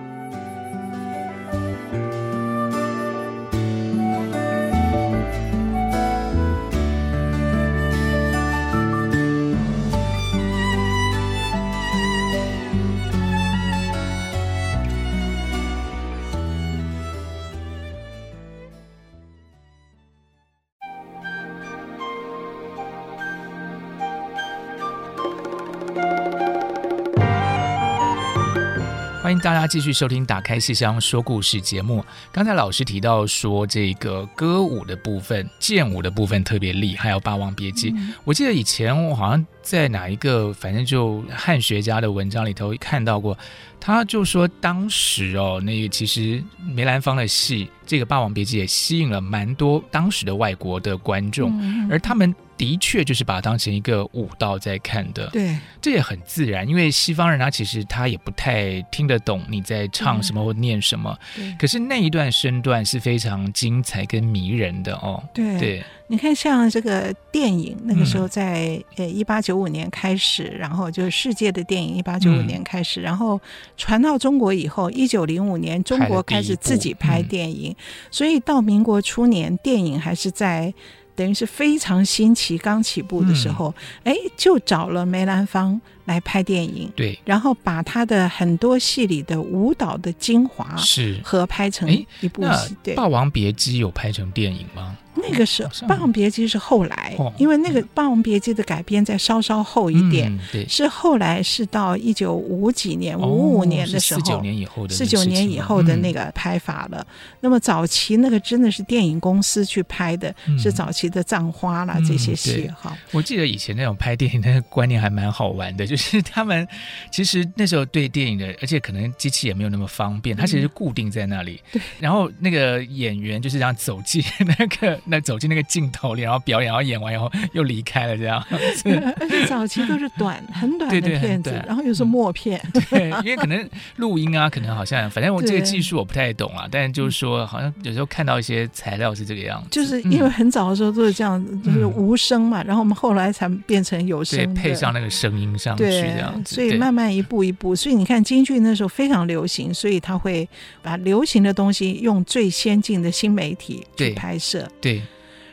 [29.22, 32.04] 欢迎大家继续收听《打开戏箱说故事》节目。
[32.32, 38.12] 刚才老师提到说，这个歌舞的部分、剑舞的部分特别厉害，还有《霸王别姬》嗯。
[38.24, 43.38] 我记得以前我好像在哪一个，反正就汉学家的文章里头看到过，
[43.78, 46.42] 他就说当时哦，那个其实
[46.74, 52.35] 梅兰芳的戏，这个《霸王别姬》也吸引了蛮多当时的外国的观众，嗯、而他们。
[52.62, 55.29] 的确，就是把它当成一个舞蹈在看的。
[55.31, 61.18] 对，这也很自然，因为西方人他其实他也不太听得懂你在唱什么或念什么。
[61.35, 61.53] 对。
[61.59, 65.20] 可是那一段身段是非常精彩跟迷人的哦。
[65.35, 73.40] 对对，你看，像这个电影，那个时候在呃一八九五年开始，嗯，然后就是世界的电影一八九五年开始，嗯，然后
[73.77, 77.77] 传到中国以后，一九零五年中国开始自己拍电影，嗯，
[78.12, 80.72] 所以到民国初年，电影还是在。
[81.14, 92.77] 等于是非常新奇，刚起步的时候，哎、嗯，就找了梅兰芳来拍电影，对，然后把他的很多戏里的舞蹈的精华是合拍成一部戏。
[92.83, 94.96] 对，《霸王别姬》有拍成电影吗？
[95.22, 107.06] 那个是《霸王别姬》是后来，因为那个《霸王别姬》的改编再稍稍后一点，对，是后来是到一九五几年、五五年的时候，四九年以后的四九年以后的那个拍法了。
[107.40, 112.96] 那么早期那个真的是电影公司去拍的，是早期的《葬花》啦这些戏哈。
[113.12, 116.66] 我记得以前那种拍电影的观念还蛮好玩的，就是 他们
[117.11, 124.20] 其实那时候对电影的，而且可能机器也没有那么方便，它其实固定在那里，对，然后那个演员就是这样走进
[124.58, 124.98] 那个。
[125.12, 128.42] 那走进那个镜头里，然后表演，然后演完以后又离开了，这样。
[128.51, 132.59] 而 且早期都是短、 很短的片子，对对，然后又是默片。
[132.88, 136.66] 对，因为可能录音啊，可能好像，反正我这个技术我不太懂啊。
[136.70, 139.68] 但是就是说，好像有时候看到一些材料是这个样子。
[139.70, 146.55] 就是因为很早的时候都是这样，就是无声嘛，嗯、然后我们后来才变成有声，配上那个声音上去这样子。
[146.55, 150.48] 所以慢慢一步一步，所以你看京剧那时候非常流行，所以他会
[150.81, 154.68] 把流行的东西用最先进的新媒体去拍摄。
[154.81, 154.92] 对。
[154.92, 155.02] 对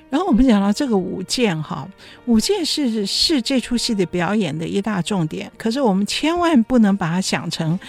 [0.10, 1.88] 然后我们讲到这个舞剑哈，
[2.26, 5.52] 舞剑是是这出戏的表演的一大重点。
[5.58, 7.80] 可是我们千万不能把它想成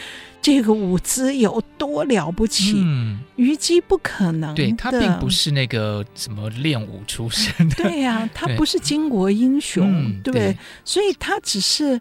[0.42, 2.74] 这个舞姿有多了不起。
[2.76, 7.76] 嗯，虞姬不可能，对，他并不是那个什么练武出身的。
[7.82, 10.56] 对呀、 啊，他不是巾帼英雄，嗯、对不对？
[10.84, 11.98] 所以他只是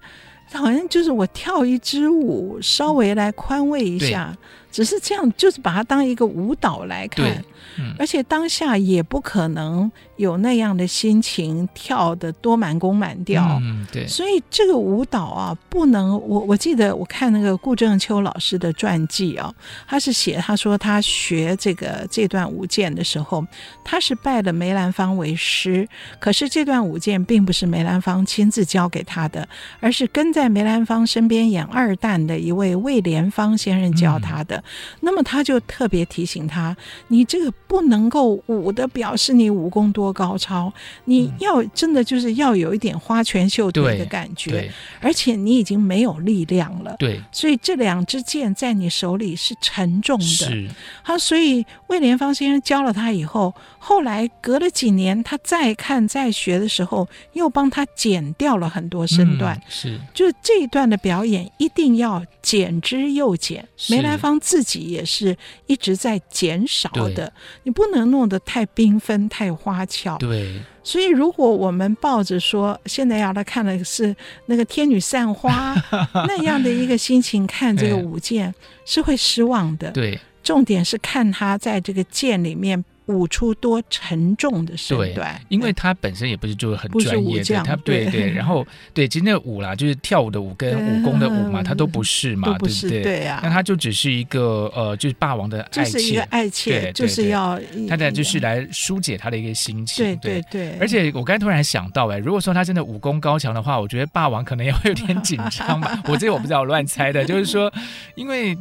[0.52, 4.36] 好像就是我跳一支舞，稍微来宽慰一下，
[4.72, 7.42] 只是这样，就是把它当一个舞蹈来看。
[7.78, 14.06] 嗯、而且当下也不可能有那样的心情跳的多满弓满调，嗯，对。
[14.06, 19.50] 所以这个舞蹈啊，不能我我记得我看那个顾正秋老师的传记啊，
[19.88, 23.46] 他是写他说他学这个这段舞剑的时候，
[23.82, 25.88] 他是拜了梅兰芳为师，
[26.20, 29.48] 可是这段舞剑并不是梅兰芳亲自教给他的，
[29.80, 34.58] 而是跟在梅兰芳身边演二旦的一位魏莲芳先生教他的。
[34.58, 34.64] 嗯、
[35.00, 36.76] 那么他就特别提醒他，
[37.08, 37.50] 你这个。
[37.70, 40.74] 不能够舞的表示你武功多多高超，
[41.06, 46.96] 你要真的就是要有一点花拳绣腿的感觉，而且你已经没有力量了。
[46.98, 50.26] 对，所以这两支箭在你手里是沉重的。
[50.26, 50.68] 是，
[51.04, 59.56] 他所以魏连芳先生教了他以后，后来隔了几年，他再看再学的时候，又帮他剪掉了很多身段。
[59.56, 63.68] 嗯、是，就这一段的表演一定要减之又减。
[63.90, 67.32] 梅兰芳自己也是一直在减少的，
[67.64, 69.99] 你不能弄得太缤纷、太花俏。
[70.20, 75.76] 对，所以如果我们抱着说现在要来看的是那个天女散花
[76.28, 78.54] 那样的一个心情看这个舞剑，
[78.86, 79.92] 是会失望的。
[79.92, 82.84] 对，重点是看他在这个剑里面。
[83.10, 93.02] 舞出多沉重的身段，因为他本身也不是就是很专业的，他对对，然后对，其实那舞啦，就是跳舞的舞跟武功的舞嘛，他都不是嘛，对不对？
[93.02, 100.78] 对啊，那他就只是一个呃，就是霸王的爱妾，是一个爱妾，就是要他的就是来疏解他的一个心情，对对对。
[100.80, 106.00] 而且我刚才突然想到，哎，如果说他真的武功高强的话，我觉得霸王可能也会有点 紧张吧。
[106.06, 107.74] 我这个我不知道，我乱猜的，就是说，
[108.14, 108.56] 因为。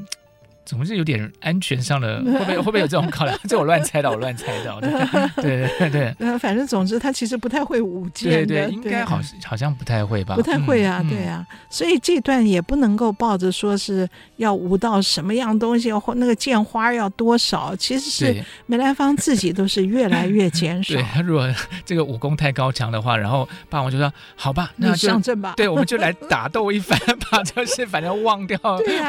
[0.68, 3.38] 总是有点安全上的，会不会会不会有这种考量？
[3.48, 4.88] 这我乱猜到，我乱猜到的。
[5.37, 6.38] 对 对对对。
[6.38, 10.35] 反正总之他其实不太会舞剑对对，应该好好像不太会吧？
[10.35, 11.46] 不太会啊，对啊。
[11.70, 20.92] 所以这段也不能够抱着说是要舞到什么样东西，或那个剑花要多少，其实是梅兰芳自己都是越来越减少。
[20.92, 21.48] 对，他 如果
[21.87, 26.98] 这个武功太高强的话，然后霸王就说：“好吧，那就上阵吧。”对，我们就来打斗一番
[27.31, 28.59] 吧，就是反正忘掉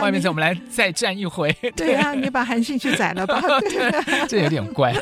[0.02, 1.49] 外面，我们来再战一回。
[1.76, 3.42] 对啊，你把韩信去宰了吧？
[4.28, 4.94] 这有点怪。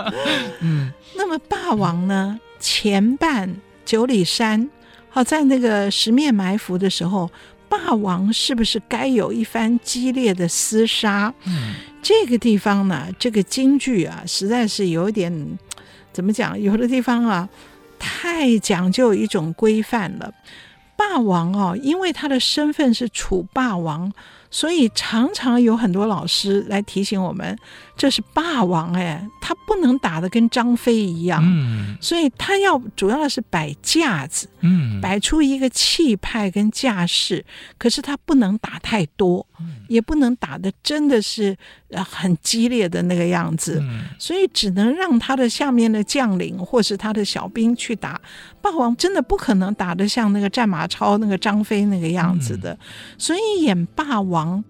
[0.60, 2.38] 嗯，那么霸王呢？
[2.58, 3.54] 前半
[3.84, 4.68] 九里山，
[5.08, 7.30] 好，在那个十面埋伏的时候，
[7.68, 11.32] 霸王是不是该有一番激烈的厮杀？
[11.46, 15.58] 嗯，这个地方呢，这个京剧啊，实在是有点
[16.12, 16.58] 怎么讲？
[16.60, 17.48] 有的地方啊，
[17.98, 20.32] 太讲究一种规范了。
[20.96, 24.12] 霸王哦，因为他的身份是楚霸王。
[24.56, 27.58] 所以常常有很多老师来提醒我们，
[27.96, 37.44] 这是霸王哎，他不能打得跟张飞一样，嗯，所以他要主要的是摆架子，嗯，摆出一个气派跟架势，
[37.78, 39.46] 可是他不能打太多，
[39.88, 41.56] 也不能打的真的是
[41.88, 43.82] 呃很激烈的那个样子，
[44.18, 48.20] 所以只能让他的下面的将领或是他的小兵去打。
[48.60, 52.78] 霸王真的不可能打得像那个战马超那个张飞那个样子的，
[53.16, 54.62] 所以演霸王。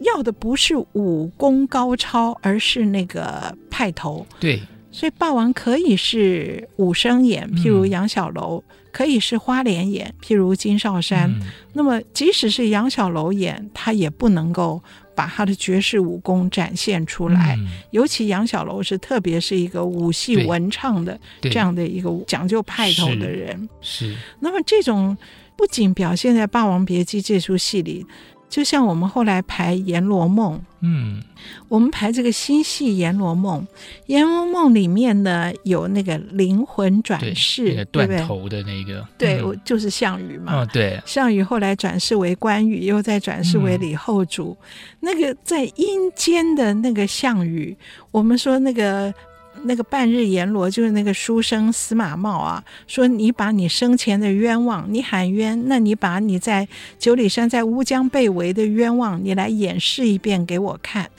[0.00, 4.26] 王要的不是武功高超，而是那个派头。
[4.40, 4.60] 对，
[4.90, 11.30] 所以霸王可以是武生演，譬如杨小楼；嗯、可以是花脸演，譬如金少山。
[11.30, 11.40] 嗯、
[11.74, 14.82] 那么，即使是杨小楼演，他也不能够
[15.14, 17.54] 把他的绝世武功展现出来。
[17.56, 23.68] 嗯、尤其杨小楼是特别是一个武戏文唱的这样的一个讲究派头的人。
[23.80, 24.10] 是。
[24.12, 25.16] 是那么，这种
[25.56, 28.06] 不仅表现在《霸王别姬》这出戏里。
[28.50, 31.22] 就像我们后来排《阎罗梦》，嗯，
[31.68, 33.60] 我们排这个新戏《阎罗梦》，
[34.06, 44.56] 《阎罗梦》里面呢有那个灵魂转世，那个断头的那个，对，我就是项羽嘛，哦，对，项羽后来转世为关羽，又再转世为李后主，
[44.98, 47.76] 那个在阴间的那个项羽，
[48.10, 49.14] 我们说那个。
[49.64, 56.66] 那个半日阎罗就是那个书生司马茂啊，说你把你生前的冤枉，你喊冤，那你把你在
[56.98, 61.10] 九里山在乌江被围的冤枉，你来演示一遍给我看。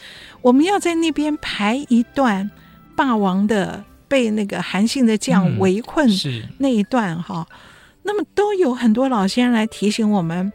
[0.41, 2.49] 我们要在那边排一段
[2.95, 6.09] 霸王的被那个韩信的将围困
[6.57, 7.57] 那一段哈，嗯、
[8.03, 10.51] 那么都有很多老先生来提醒我们，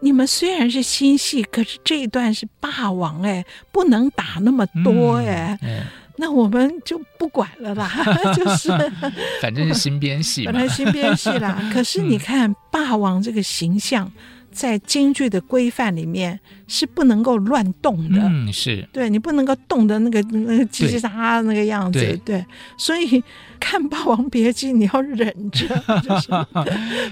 [0.00, 5.56] 你们虽然是新戏，可是这一段是霸王哎，不能打那么多哎。
[5.62, 5.86] 嗯嗯
[6.20, 7.90] 那我们就不管了啦，
[8.34, 8.68] 就是
[9.40, 11.58] 反正是新编戏嘛，本来新编戏啦。
[11.72, 14.10] 可是你看霸王这个形象，
[14.50, 18.86] 在京剧的规范里面是不能够乱动的，嗯，是。
[18.92, 22.44] 对你不能够动的那个那个叽叽喳喳那个样子，对，对，
[22.76, 23.22] 所以
[23.60, 25.66] 看《霸王别姬》你要忍着，
[26.02, 26.28] 就是。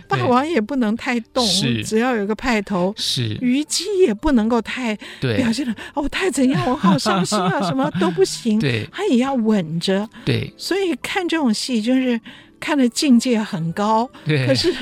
[0.08, 1.46] 霸王也不能太动，
[1.84, 3.36] 只要有个派头，是。
[3.40, 12.20] 虞姬也不能够太表现的哦，太怎样，我好伤心啊，什么都不行，对，他也要稳着，对，所以看这种戏就是。
[12.66, 14.74] 看的境界很高，对，可是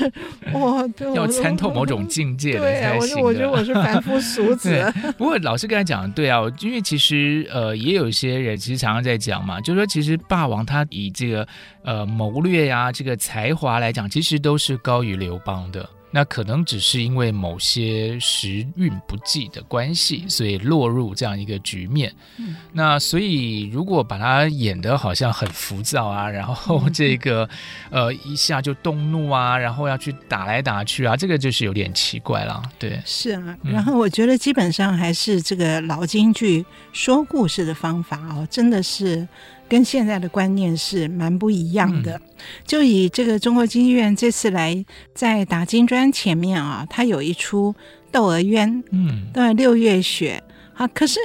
[0.51, 4.91] 我要参透某种境界的才行我觉得我是凡夫俗子。
[5.19, 11.47] 不过老师刚才讲的对啊，因为其实呃也有一些人其实常常在讲嘛，就是说其实霸王他以这个
[11.83, 15.87] 呃谋略呀、啊、这个才华来讲，其实都是高于刘邦的。
[16.15, 22.09] 那可能只是因为某些时运不济的关系，所以落入这样一个局面。
[22.37, 27.43] 嗯、那所以如果把他演得好像很浮躁啊，然后这个、
[27.89, 32.63] 嗯、呃一下就动怒啊，然后要去打来打去啊，这个就是有点奇怪了。
[32.79, 33.57] 对，是啊。
[33.61, 39.27] 然后我觉得基本上还是这个老京剧说故事的方法哦，真的是。
[39.67, 42.15] 跟现在的观念是蛮不一样的。
[42.17, 42.21] 嗯、
[42.65, 47.73] 就以这个中国京剧院这次来在打金砖前面啊，它有一出
[48.11, 50.43] 《窦娥冤》，嗯，对，六月雪。
[50.75, 51.19] 啊，可是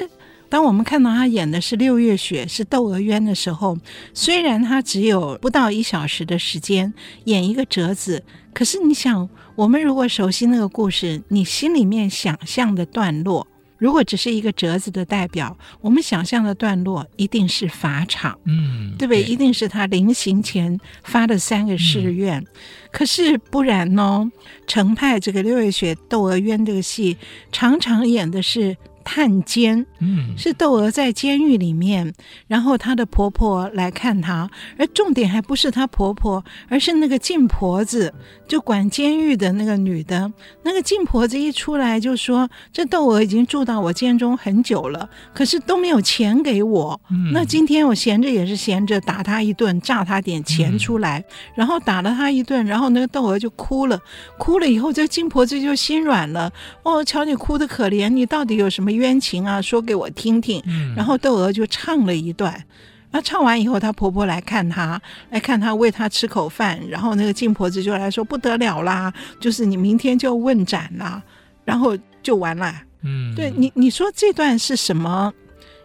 [0.48, 3.76] 当我们看到他演的是六月雪，是《窦娥冤》的时候，
[4.14, 6.92] 虽然他只有不到一小时的时间
[7.24, 8.22] 演一个折子，
[8.52, 13.46] 可是你想，我们如果熟悉那个故事，你心里面想象的段落。
[13.80, 19.22] 如果只是一个折子的代表，我们想象的段落一定是法场，嗯，对不对？
[19.22, 22.38] 一定是他临行前发的三个誓愿。
[22.38, 22.46] 嗯、
[22.92, 24.30] 可是不然哦，
[24.66, 27.16] 程派这个六月雪《窦娥冤》这个戏，
[27.50, 28.76] 常常演的是。
[29.04, 32.12] 探监，嗯，是窦娥在监狱里面，
[32.46, 38.12] 然后她的婆婆来看她，而重点还不是她婆婆，而是那个静婆子，
[38.46, 40.30] 就管监狱的那个女的。
[40.62, 47.00] 那个静婆子一出来就说：“这窦娥已经住到我监中很久了，可是都没有钱给我。
[47.10, 51.24] 嗯、那今天我闲着也是闲着，打她一顿，诈她点钱出来，嗯、
[51.54, 53.98] 然后打了她一顿，然后那个窦娥就哭了，
[54.38, 56.52] 哭了以后，这静婆子就心软了。
[56.82, 60.62] 哦，瞧你哭得可怜，你到底有什么？”冤情啊，说给我听听。
[60.96, 62.64] 然后窦娥就唱了一段。
[63.12, 66.80] 那唱完以后，她婆婆来看她，来看她喂她吃口饭。
[66.88, 71.20] 然后那个静婆子就来说：“不得了啦，就是你明天就问斩了，
[71.64, 72.72] 然后就完了。”
[73.02, 75.32] 嗯，对你，你说这段是什么？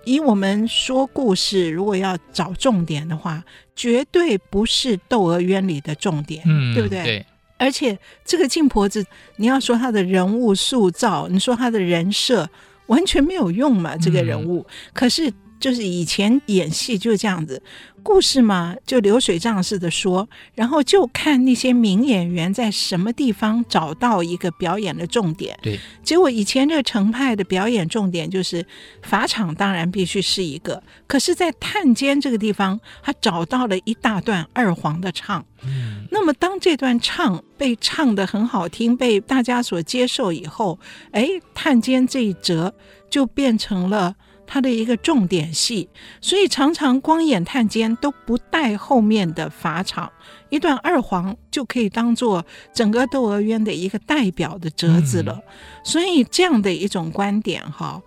[0.03, 3.43] 以我们说故事，如果要找重点的话，
[3.76, 7.03] 绝对不是《窦娥冤》里的重点，嗯，对不对？
[7.03, 7.26] 对。
[7.58, 9.03] 而且这个静婆子，
[9.38, 12.47] 你要说她的人物塑造，你说她的人设。
[12.88, 14.66] 完全没有用嘛，这个人物。
[14.68, 17.62] 嗯、可是就是以前演戏就是这样子，
[18.03, 25.58] 故事嘛就流水账似的说，然后就看那些名演员在什么地方找到一个表演的重点。
[25.62, 28.66] 对，结果以前这个程派的表演重点就是
[29.01, 35.43] 法场，当然必须是一个，可是，在探监这个地方，他找到了一大段二黄的唱。
[35.64, 40.78] 嗯，那么当这段唱被唱得很好听，被大家所接受以后，
[41.12, 42.76] 哎，探监这一折
[43.10, 44.16] 就变成了
[44.48, 45.88] 他的一个重点戏，
[46.22, 50.12] 所以常常光演探监都不带后面的法场，
[50.50, 55.34] 一段二黄就可以当做整个《窦娥冤》的一个代表的折子了。
[55.34, 55.43] 嗯、
[55.84, 58.02] 所以这样的一种观点，哈。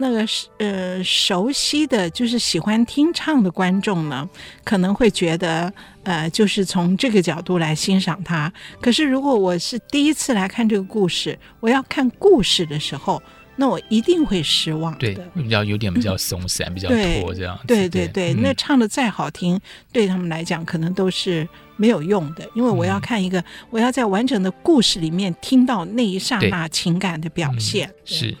[0.00, 0.24] 那个
[0.58, 4.30] 呃，熟悉的就是喜欢听唱的观众呢，
[4.62, 5.72] 可能会觉得
[6.04, 8.52] 呃，就是从这个角度来欣赏它。
[8.80, 13.20] 可是如果我是第一次来看这个故事，我要看故事的时候，
[13.60, 14.98] 那我一定会失望的。
[15.12, 17.58] 对，比较有点比较松散，嗯、比较拖这样。
[17.66, 19.60] 对对对，嗯、那唱的再好听，
[19.92, 21.46] 对他们来讲可能都是
[21.76, 27.88] 没有用的，因为我要看一个，嗯、我要在完整的故事里面听到那一刹那情感的表现。
[27.88, 28.36] 嗯、是。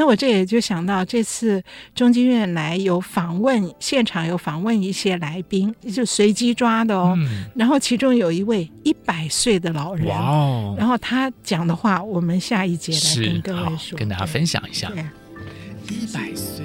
[0.00, 1.62] 那我这也就想到，这次
[1.94, 7.14] 中经院来有访问，现场有访问一些来宾，就随机抓的哦。
[7.18, 10.74] 嗯、然后其中有一位一百岁的老人，哇哦！
[10.78, 14.90] 然后他讲的话，我们下一节来跟各位说，跟大家分享一下。
[15.90, 16.64] 一百岁。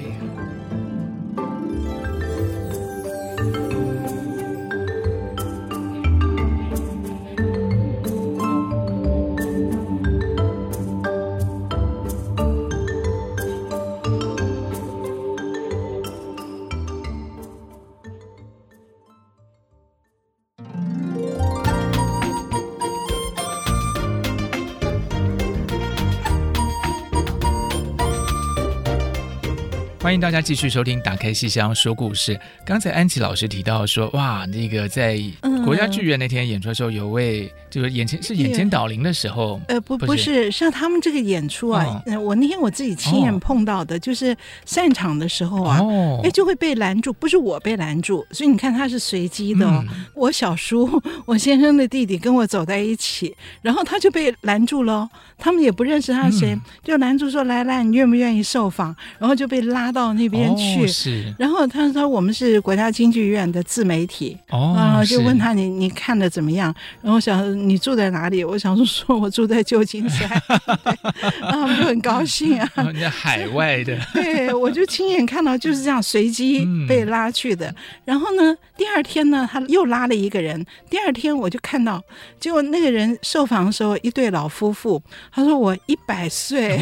[30.05, 32.35] 欢迎大家继续收听《打开戏箱说故事》。
[32.63, 35.19] 刚才安琪老师提到说，哇，那个在
[35.65, 45.81] 国家剧院那天演出的时候，有位就是眼前是眼前导灵的时候，呃，不，不是，像他们这个演出啊，我那天我自己亲眼碰到的，就是散场的时候啊，
[46.23, 49.83] 哎，就会被拦住，不是我被拦住，所以你看他是随机的。
[50.13, 59.94] 我小叔， 我先生的弟弟跟我走在一起，然后他就被拦住了，他们也不认识他谁，就拦住说：“来来，你愿不愿意受访？”然后就被拉。
[59.95, 60.83] 到那边去。
[60.83, 61.33] 哦、是。
[61.39, 66.75] 然后他说我们是国家京剧院的自媒体，哦，然后就问他你你看的怎么样？
[67.01, 68.43] 然后我想你住在哪里？
[68.43, 70.29] 我想说说我住在旧金山，
[71.41, 72.69] 然后他们就很高兴啊。
[72.83, 77.67] 人家海外的， 对，我就亲眼看到就是这样随机被拉去的。
[77.69, 77.75] 嗯、
[78.05, 80.63] 然后呢，第二天呢，他又拉了一个人。
[80.89, 82.03] 第二天我就看到，
[82.39, 86.79] 结果那个人受访的时候，一对老夫妇，他说我一百岁，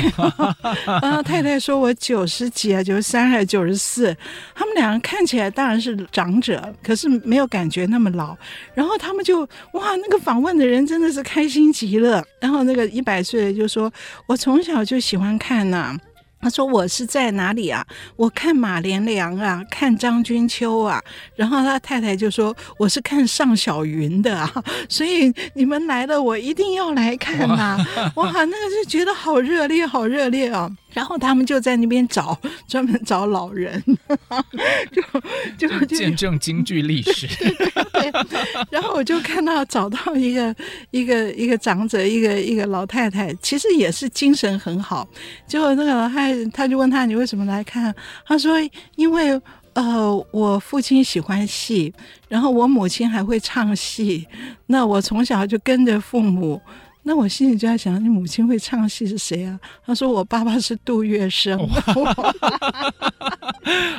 [1.01, 4.15] 然 后太太说我九十几啊，九十三还是九十四，
[4.55, 8.35] 他们两个看起来当然是长者，可是没有感觉那么老。
[8.73, 9.41] 然后他们就
[9.73, 12.23] 哇，那个访问的人真的是开心极了。
[12.39, 13.91] 然后那个一百岁的就说，
[14.25, 15.99] 我从小就喜欢看呐、啊。
[16.43, 17.87] 他说：“我是在哪里啊？
[18.17, 21.01] 我看马连良啊，看张君秋啊。
[21.37, 24.51] 然后他太太就说：‘我是看尚小云的啊。’
[24.89, 28.11] 所以你们来了，我一定要来看呐、啊！
[28.17, 33.83] 哇，那个就觉得好热烈，好热烈啊！”然后他们就在那边找，专门找老人，
[34.91, 35.01] 就
[35.57, 37.27] 就就见证京剧历史。
[37.93, 38.11] 对，
[38.69, 40.55] 然后我就看到找到一个
[40.91, 45.07] 一个一个长者，一个一个老太太，其实也是精神很好。
[45.47, 47.93] 结果那个老太太，他就问他：“你为什么来看？”
[48.25, 48.57] 他说
[48.95, 49.39] ：“因为
[49.73, 51.91] 呃，我父亲喜欢戏，
[52.29, 54.27] 然后我母亲还会唱戏，
[54.67, 56.61] 那我从小就跟着父母。”
[57.05, 59.59] 那我心里就在想，你母亲会唱戏是谁啊？
[59.85, 61.57] 他说我爸爸是杜月笙。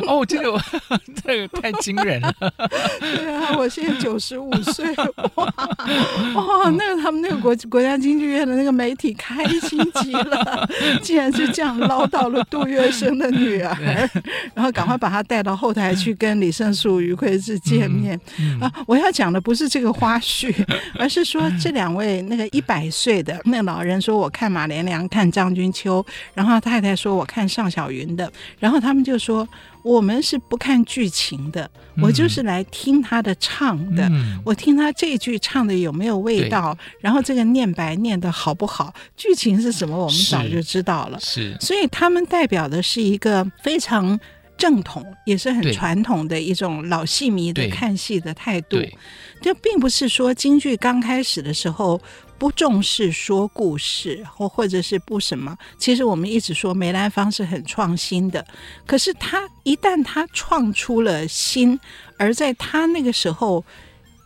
[0.07, 0.59] 哦，这个
[1.25, 2.35] 这个太惊人了。
[3.01, 4.87] 对啊，我现在九十五岁，
[5.35, 5.53] 哇
[6.35, 10.69] 哇，那个他们那个国国家京剧院的那个媒体开心极了，
[11.03, 14.09] 竟然是这样捞到了杜月笙的女儿，
[14.55, 18.19] 然后赶快把她带到后台去跟李胜素、余魁智见面。
[18.39, 20.55] 嗯嗯、啊，我要讲的不是这个花絮，
[20.99, 22.91] 而是说这两位那个一百。
[22.95, 29.47] 岁的那老人说：“我看马连良，看张君秋。”然后太太说：“我看尚小云的。”然后他们就说
[29.83, 31.69] ：“我们是不看剧情的，
[32.01, 34.09] 我就是来听他的唱的。
[34.09, 38.95] 嗯、我听他这句唱的有没有味道，对然后这个念白念的好不好？
[39.17, 39.99] 剧情是什么？
[39.99, 41.19] 我们早就知道了。
[41.21, 44.19] 是，所以他们代表的是一个非常
[44.57, 48.79] 正统，也是很传统的一种老戏迷的看戏的态度。
[49.43, 52.01] 这并不是说京剧刚开始的时候。”
[52.45, 55.57] 不重视说故事，或或者是不什么。
[55.79, 58.47] 其实我们一直说梅兰芳是很创新的，
[58.85, 61.81] 可是他一旦他创出了新，
[62.19, 63.65] 而在他那个时候，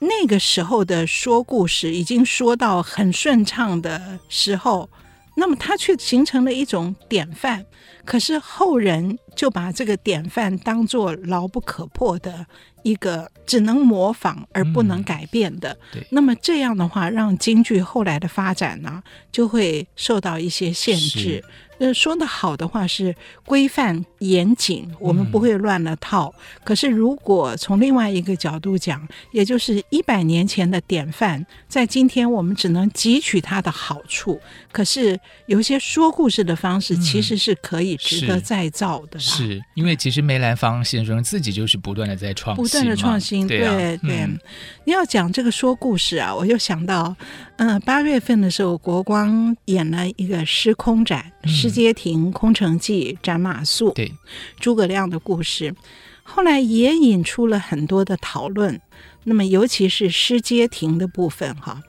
[0.01, 4.91] 那个时候的说故事已经说到很顺畅的时候，
[5.37, 7.65] 那么他却形成了一种典范。
[8.05, 12.47] 可是后人就把这个典范当作牢不可破的。
[12.89, 21.45] 一个只能模仿而不能改变的，嗯、那么这样的话，让京剧后来的发展呢，就会受到一些限制。
[21.81, 23.15] 那说的好的话是
[23.45, 26.35] 规范严谨，我们不会乱了套。
[26.37, 34.41] 嗯、可是如果从另外一个角度讲，也就是一百年前的典范，在今天我们只能汲取它的好处。
[34.73, 35.17] 可是
[35.47, 39.17] 有些说故事的方式，其实是可以值得再造的。
[39.17, 43.47] 嗯、是，是因为其实梅兰芳先生自己就是不断的在创新，不断的创新。
[43.47, 44.39] 对啊、对，对嗯、
[44.85, 47.17] 你要讲这个说故事啊，我就想到，
[47.57, 51.33] 嗯、呃，八月份的时候，国光演了一个诗空展。
[51.47, 54.13] 施阶亭《空城计》斩马谡，对
[54.61, 55.75] 诸葛亮的故事，
[56.23, 58.79] 后来也引出了很多的讨论。
[59.25, 61.83] 那么，尤其是诗街亭的部分，哈。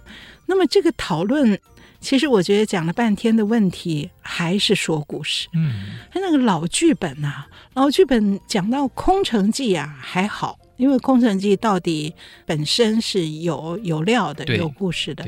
[0.45, 1.59] 那么，这个讨论，
[2.01, 5.47] 其实我觉得讲了半天的问题，还是说故事。
[5.53, 12.15] 嗯，他那个老剧本呐、啊，老剧本讲到《空城计》啊，还好，因为《空城计》到底
[12.47, 15.23] 本身是有有料的，有故事的。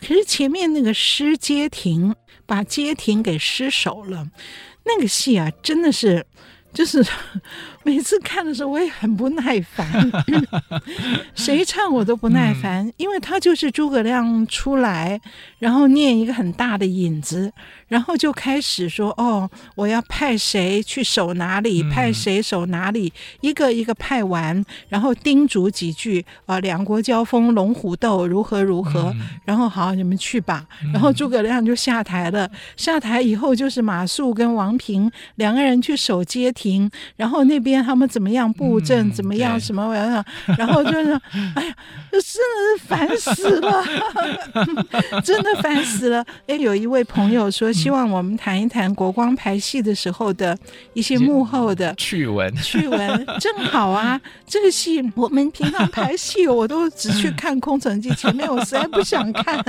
[0.00, 2.14] 可是前面那个失街亭。
[2.44, 4.28] 把街亭给失守了，
[4.84, 6.26] 那个戏啊，真的是，
[6.74, 7.02] 就是
[7.84, 10.10] 每次看的时候我也很不耐烦，
[11.34, 15.20] 谁唱我都不耐烦，嗯、因为他就是诸葛亮出来，
[15.58, 17.52] 然后念一个很大的引子。
[17.88, 23.12] 然后就开始说哦，我要派谁去守哪里，派谁守哪里，嗯、
[23.42, 30.66] 一个一个派完，然后叮嘱几句啊，两国交锋，龙虎斗，如何如何，嗯、然后好，你们去吧。
[30.90, 40.24] 然后诸葛亮就下台了，嗯、下台以后就是马谡跟王平两个人去守街亭，然后那边边他们怎么样布阵，嗯、怎么样什么玩意儿，
[40.58, 41.12] 然后就是，
[41.54, 41.74] 哎呀，
[42.10, 43.84] 这真的是烦死了，
[45.24, 46.24] 真的烦死了。
[46.46, 50.56] 哎，有一位朋友说，希望我们谈一谈国光排戏的时候的
[50.92, 54.20] 一些幕后的趣闻，趣闻正好啊。
[54.46, 59.62] 这个戏我们平常排戏，我都只去看空城计，前面我实在不想看。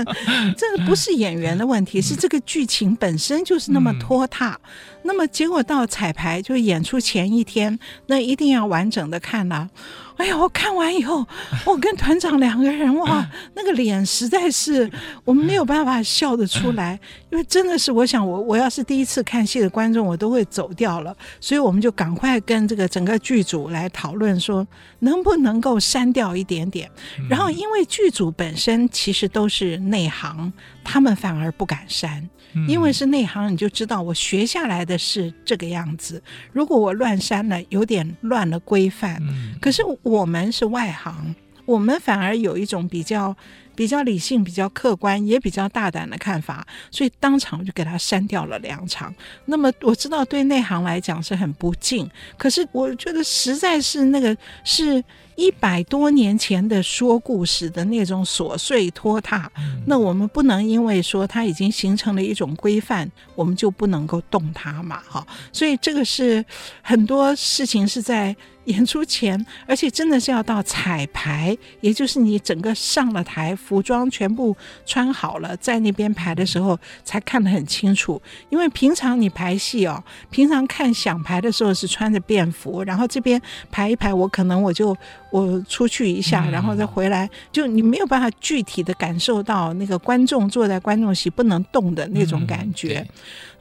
[0.57, 4.59] 这个不是演员的问题，是这个剧情本身就是那么拖沓。
[5.03, 7.77] 那么结果到彩排，就演出前一天，
[8.07, 9.69] 那一定要完整的看了。
[10.15, 11.25] 哎呀，我看完以后，
[11.65, 14.89] 我跟团长两个人哇，那个脸实在是
[15.25, 16.99] 我们没有办法笑得出来，
[17.31, 21.15] 因为真的是，我想我我要是第一次看戏的观众，我都会走掉了。
[21.39, 24.65] 所以我们就赶快跟这个整个剧组来讨论说，
[24.99, 26.89] 能不能够删掉一点点。
[27.27, 32.29] 然后因为剧组本身其实都是内行，他们反而不敢删。
[32.67, 36.21] 因为是内行，你就知道我学下来的是这个样子。
[36.51, 39.21] 如果我乱删了，有点乱了规范。
[39.59, 41.35] 可是我们是外行，
[41.65, 43.35] 我们反而有一种比较
[43.75, 49.13] 比较理性、比较客观，也比较大胆的看法，所以当场就给他删掉了两场。
[49.45, 55.03] 那么我知道对内行来讲是很不敬，可是我觉得实在是那个是。
[55.35, 59.49] 一百多年前的说故事的那种琐碎拖沓，
[59.85, 65.25] 那我们不能因为说它已经形成了一种规范，我们就不能够动它嘛，哈。
[65.51, 66.43] 所以这个是
[66.81, 74.55] 很多事情是在演出前， 而且真的是要到彩排，也就是你整个上了台，服装全部
[74.85, 78.21] 穿好了，在那边排的时候才看得很清楚。
[78.49, 84.95] 因为平常你排戏哦，平常看想排的时候是穿着便服，然后这边排一排，我可能我就。
[85.33, 93.03] 我出去一下，然后再回来，就你没有办法具体的感受到那个观众坐在观众席不能动的那种感觉。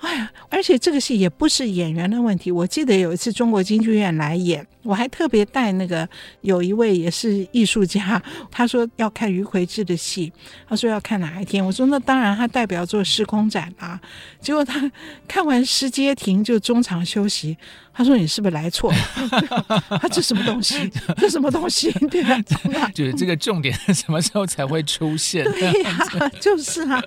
[0.02, 2.50] 哎呀，而且这个戏也不是演员的问题。
[2.50, 6.06] 我记得有一次中国京剧院来演，我还特别带那个
[6.40, 10.32] 有一位也是艺术家，他说要看余魁志的戏，
[10.68, 11.64] 他说要看哪一天。
[11.64, 14.00] 我说那当然，他代表作《时空展》啊。
[14.40, 14.90] 结果他
[15.28, 17.56] 看完《失街亭》就中场休息，
[17.94, 18.98] 他说你是不是来错了？
[20.02, 20.90] 他这什么东西？
[21.16, 21.92] 这什么东西？
[22.10, 22.42] 对啊，
[22.92, 25.44] 就是这个重点什么时候才会出现？
[25.44, 27.00] 对呀、啊， 就是啊，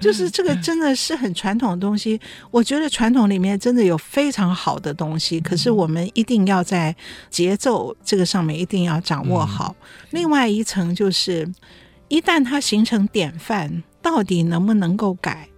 [0.00, 2.18] 就是这个真的是很传统的东西。
[2.50, 6.94] 我觉得传统里面真的有非常好的东西，可是我们一定要在
[7.28, 9.74] 节奏这个上面一定要掌握好。
[10.10, 11.50] 另外一层就是，
[12.08, 15.48] 一旦它形成典范，到底能不能够改？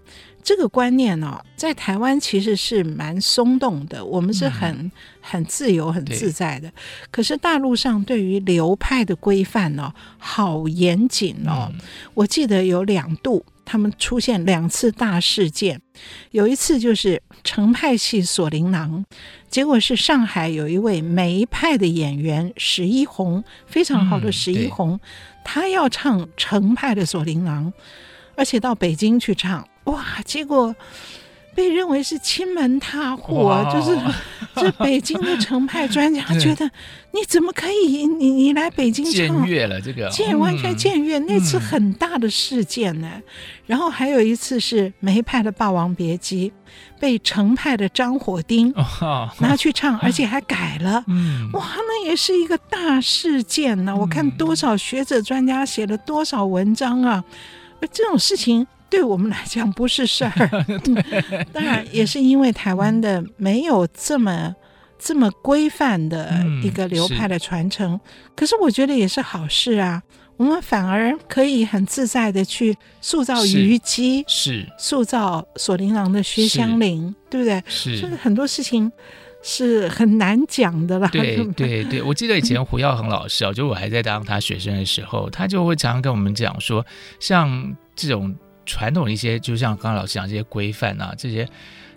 [0.44, 6.68] 这个观念呢、哦，在台湾其实是蛮松动的，我们是很很自由、很自在的。
[7.12, 11.70] 可是大陆上对于流派的规范呢、哦，好严谨哦。
[12.14, 13.44] 我记得有两度。
[13.64, 15.80] 他们出现两次大事件，
[16.30, 19.04] 有一次就是程派戏《锁麟囊》，
[19.48, 25.00] 结果是上海有一位梅派的演员史一红，非常好的史一红，嗯、
[25.44, 27.72] 他要唱程派的《锁麟囊》，
[28.36, 30.74] 而且到北京去唱，哇，结果。
[31.54, 33.98] 被认为是亲门踏户啊，就是
[34.56, 36.64] 这北京的程派专家 觉得
[37.12, 38.06] 你怎么可以？
[38.06, 43.10] 你你来北京唱，僭越了这个，僭完全僭越，那次很大的事件呢。
[43.66, 46.50] 然后还有一次是梅派的《霸王别姬》，
[47.00, 48.74] 被程派的张火丁
[49.38, 51.04] 拿去唱，而且还改了。
[51.52, 53.94] 哇，那也是一个大事件呢。
[53.96, 57.22] 我看多少学者专家写了多少文章啊，
[57.80, 58.66] 而这种事情。
[58.92, 60.66] 对我们来讲不是事儿，
[61.50, 64.54] 当然也是因为台湾的没有这么
[64.98, 66.30] 这么规范的
[66.62, 67.98] 一个流派的传承，
[68.36, 70.02] 可是我觉得也是好事啊，
[70.36, 77.64] 我们反而可以很自在的去塑造虞姬，是塑造锁麟囊的薛湘灵，对不对？
[77.66, 78.92] 是，就是很多事情
[79.42, 81.08] 是很难讲的了。
[81.08, 86.84] 对对对，我记得以前胡耀恒老师啊，就我还在当他学生的时候，他就会常常跟我们讲说，
[87.18, 88.36] 像这种。
[88.66, 91.44] 传统的一些，就像刚刚老师讲这些规范啊，这些，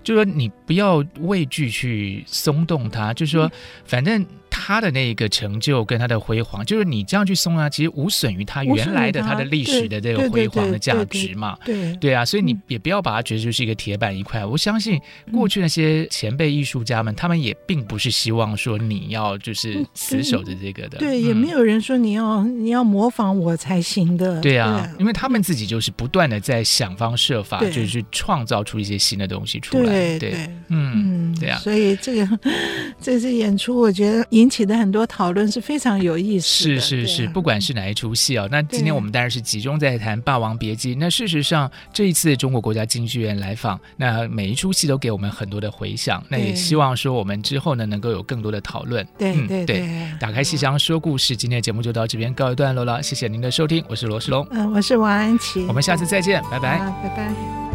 [0.04, 3.52] 就是说你不要畏惧去松动它，就是说，
[3.86, 4.26] 反正。
[4.58, 11.58] 他的那个成就跟他的辉煌，就是你这样去送啊，其实无损于他原来的他的历史的这个辉煌的价值嘛。
[11.66, 14.46] 对对，啊，所以你也不要把它觉得就是一个铁板一块。
[14.46, 15.00] 我相信
[15.32, 20.98] 过去那些前辈艺术家们，他们也并不是希望说你要就是死守着这个的。
[21.00, 24.40] 对，也没有人说你要你要模仿我才行的。
[24.40, 30.18] 对啊，因为他们自己就是不断的在想方设法，就是去创造出一些新的东西出来。
[30.18, 31.60] 对对，嗯，对啊。
[31.60, 32.40] 所以这个
[33.02, 34.56] 这次演出，我觉得引。
[34.56, 36.80] 起的很多讨论是非常有意思的。
[36.80, 40.96] 是是是，对不管是哪一出戏哦，那今天我们当然是集中在谈《霸王别姬》。
[40.98, 46.24] 那事实上，这一次中国国家京剧院来访，那每一出戏都给我们很多的回响。
[46.30, 49.06] 那也希望说我们之后呢，能够有更多的讨论。
[49.18, 53.04] 对嗯对对，打开戏箱说故事，今天的节目就到这边告一段落了。
[53.04, 56.80] 谢谢您的收听，我是罗世龙，嗯，我是王安琪，我们下次再见，拜拜。
[57.04, 57.75] 拜拜。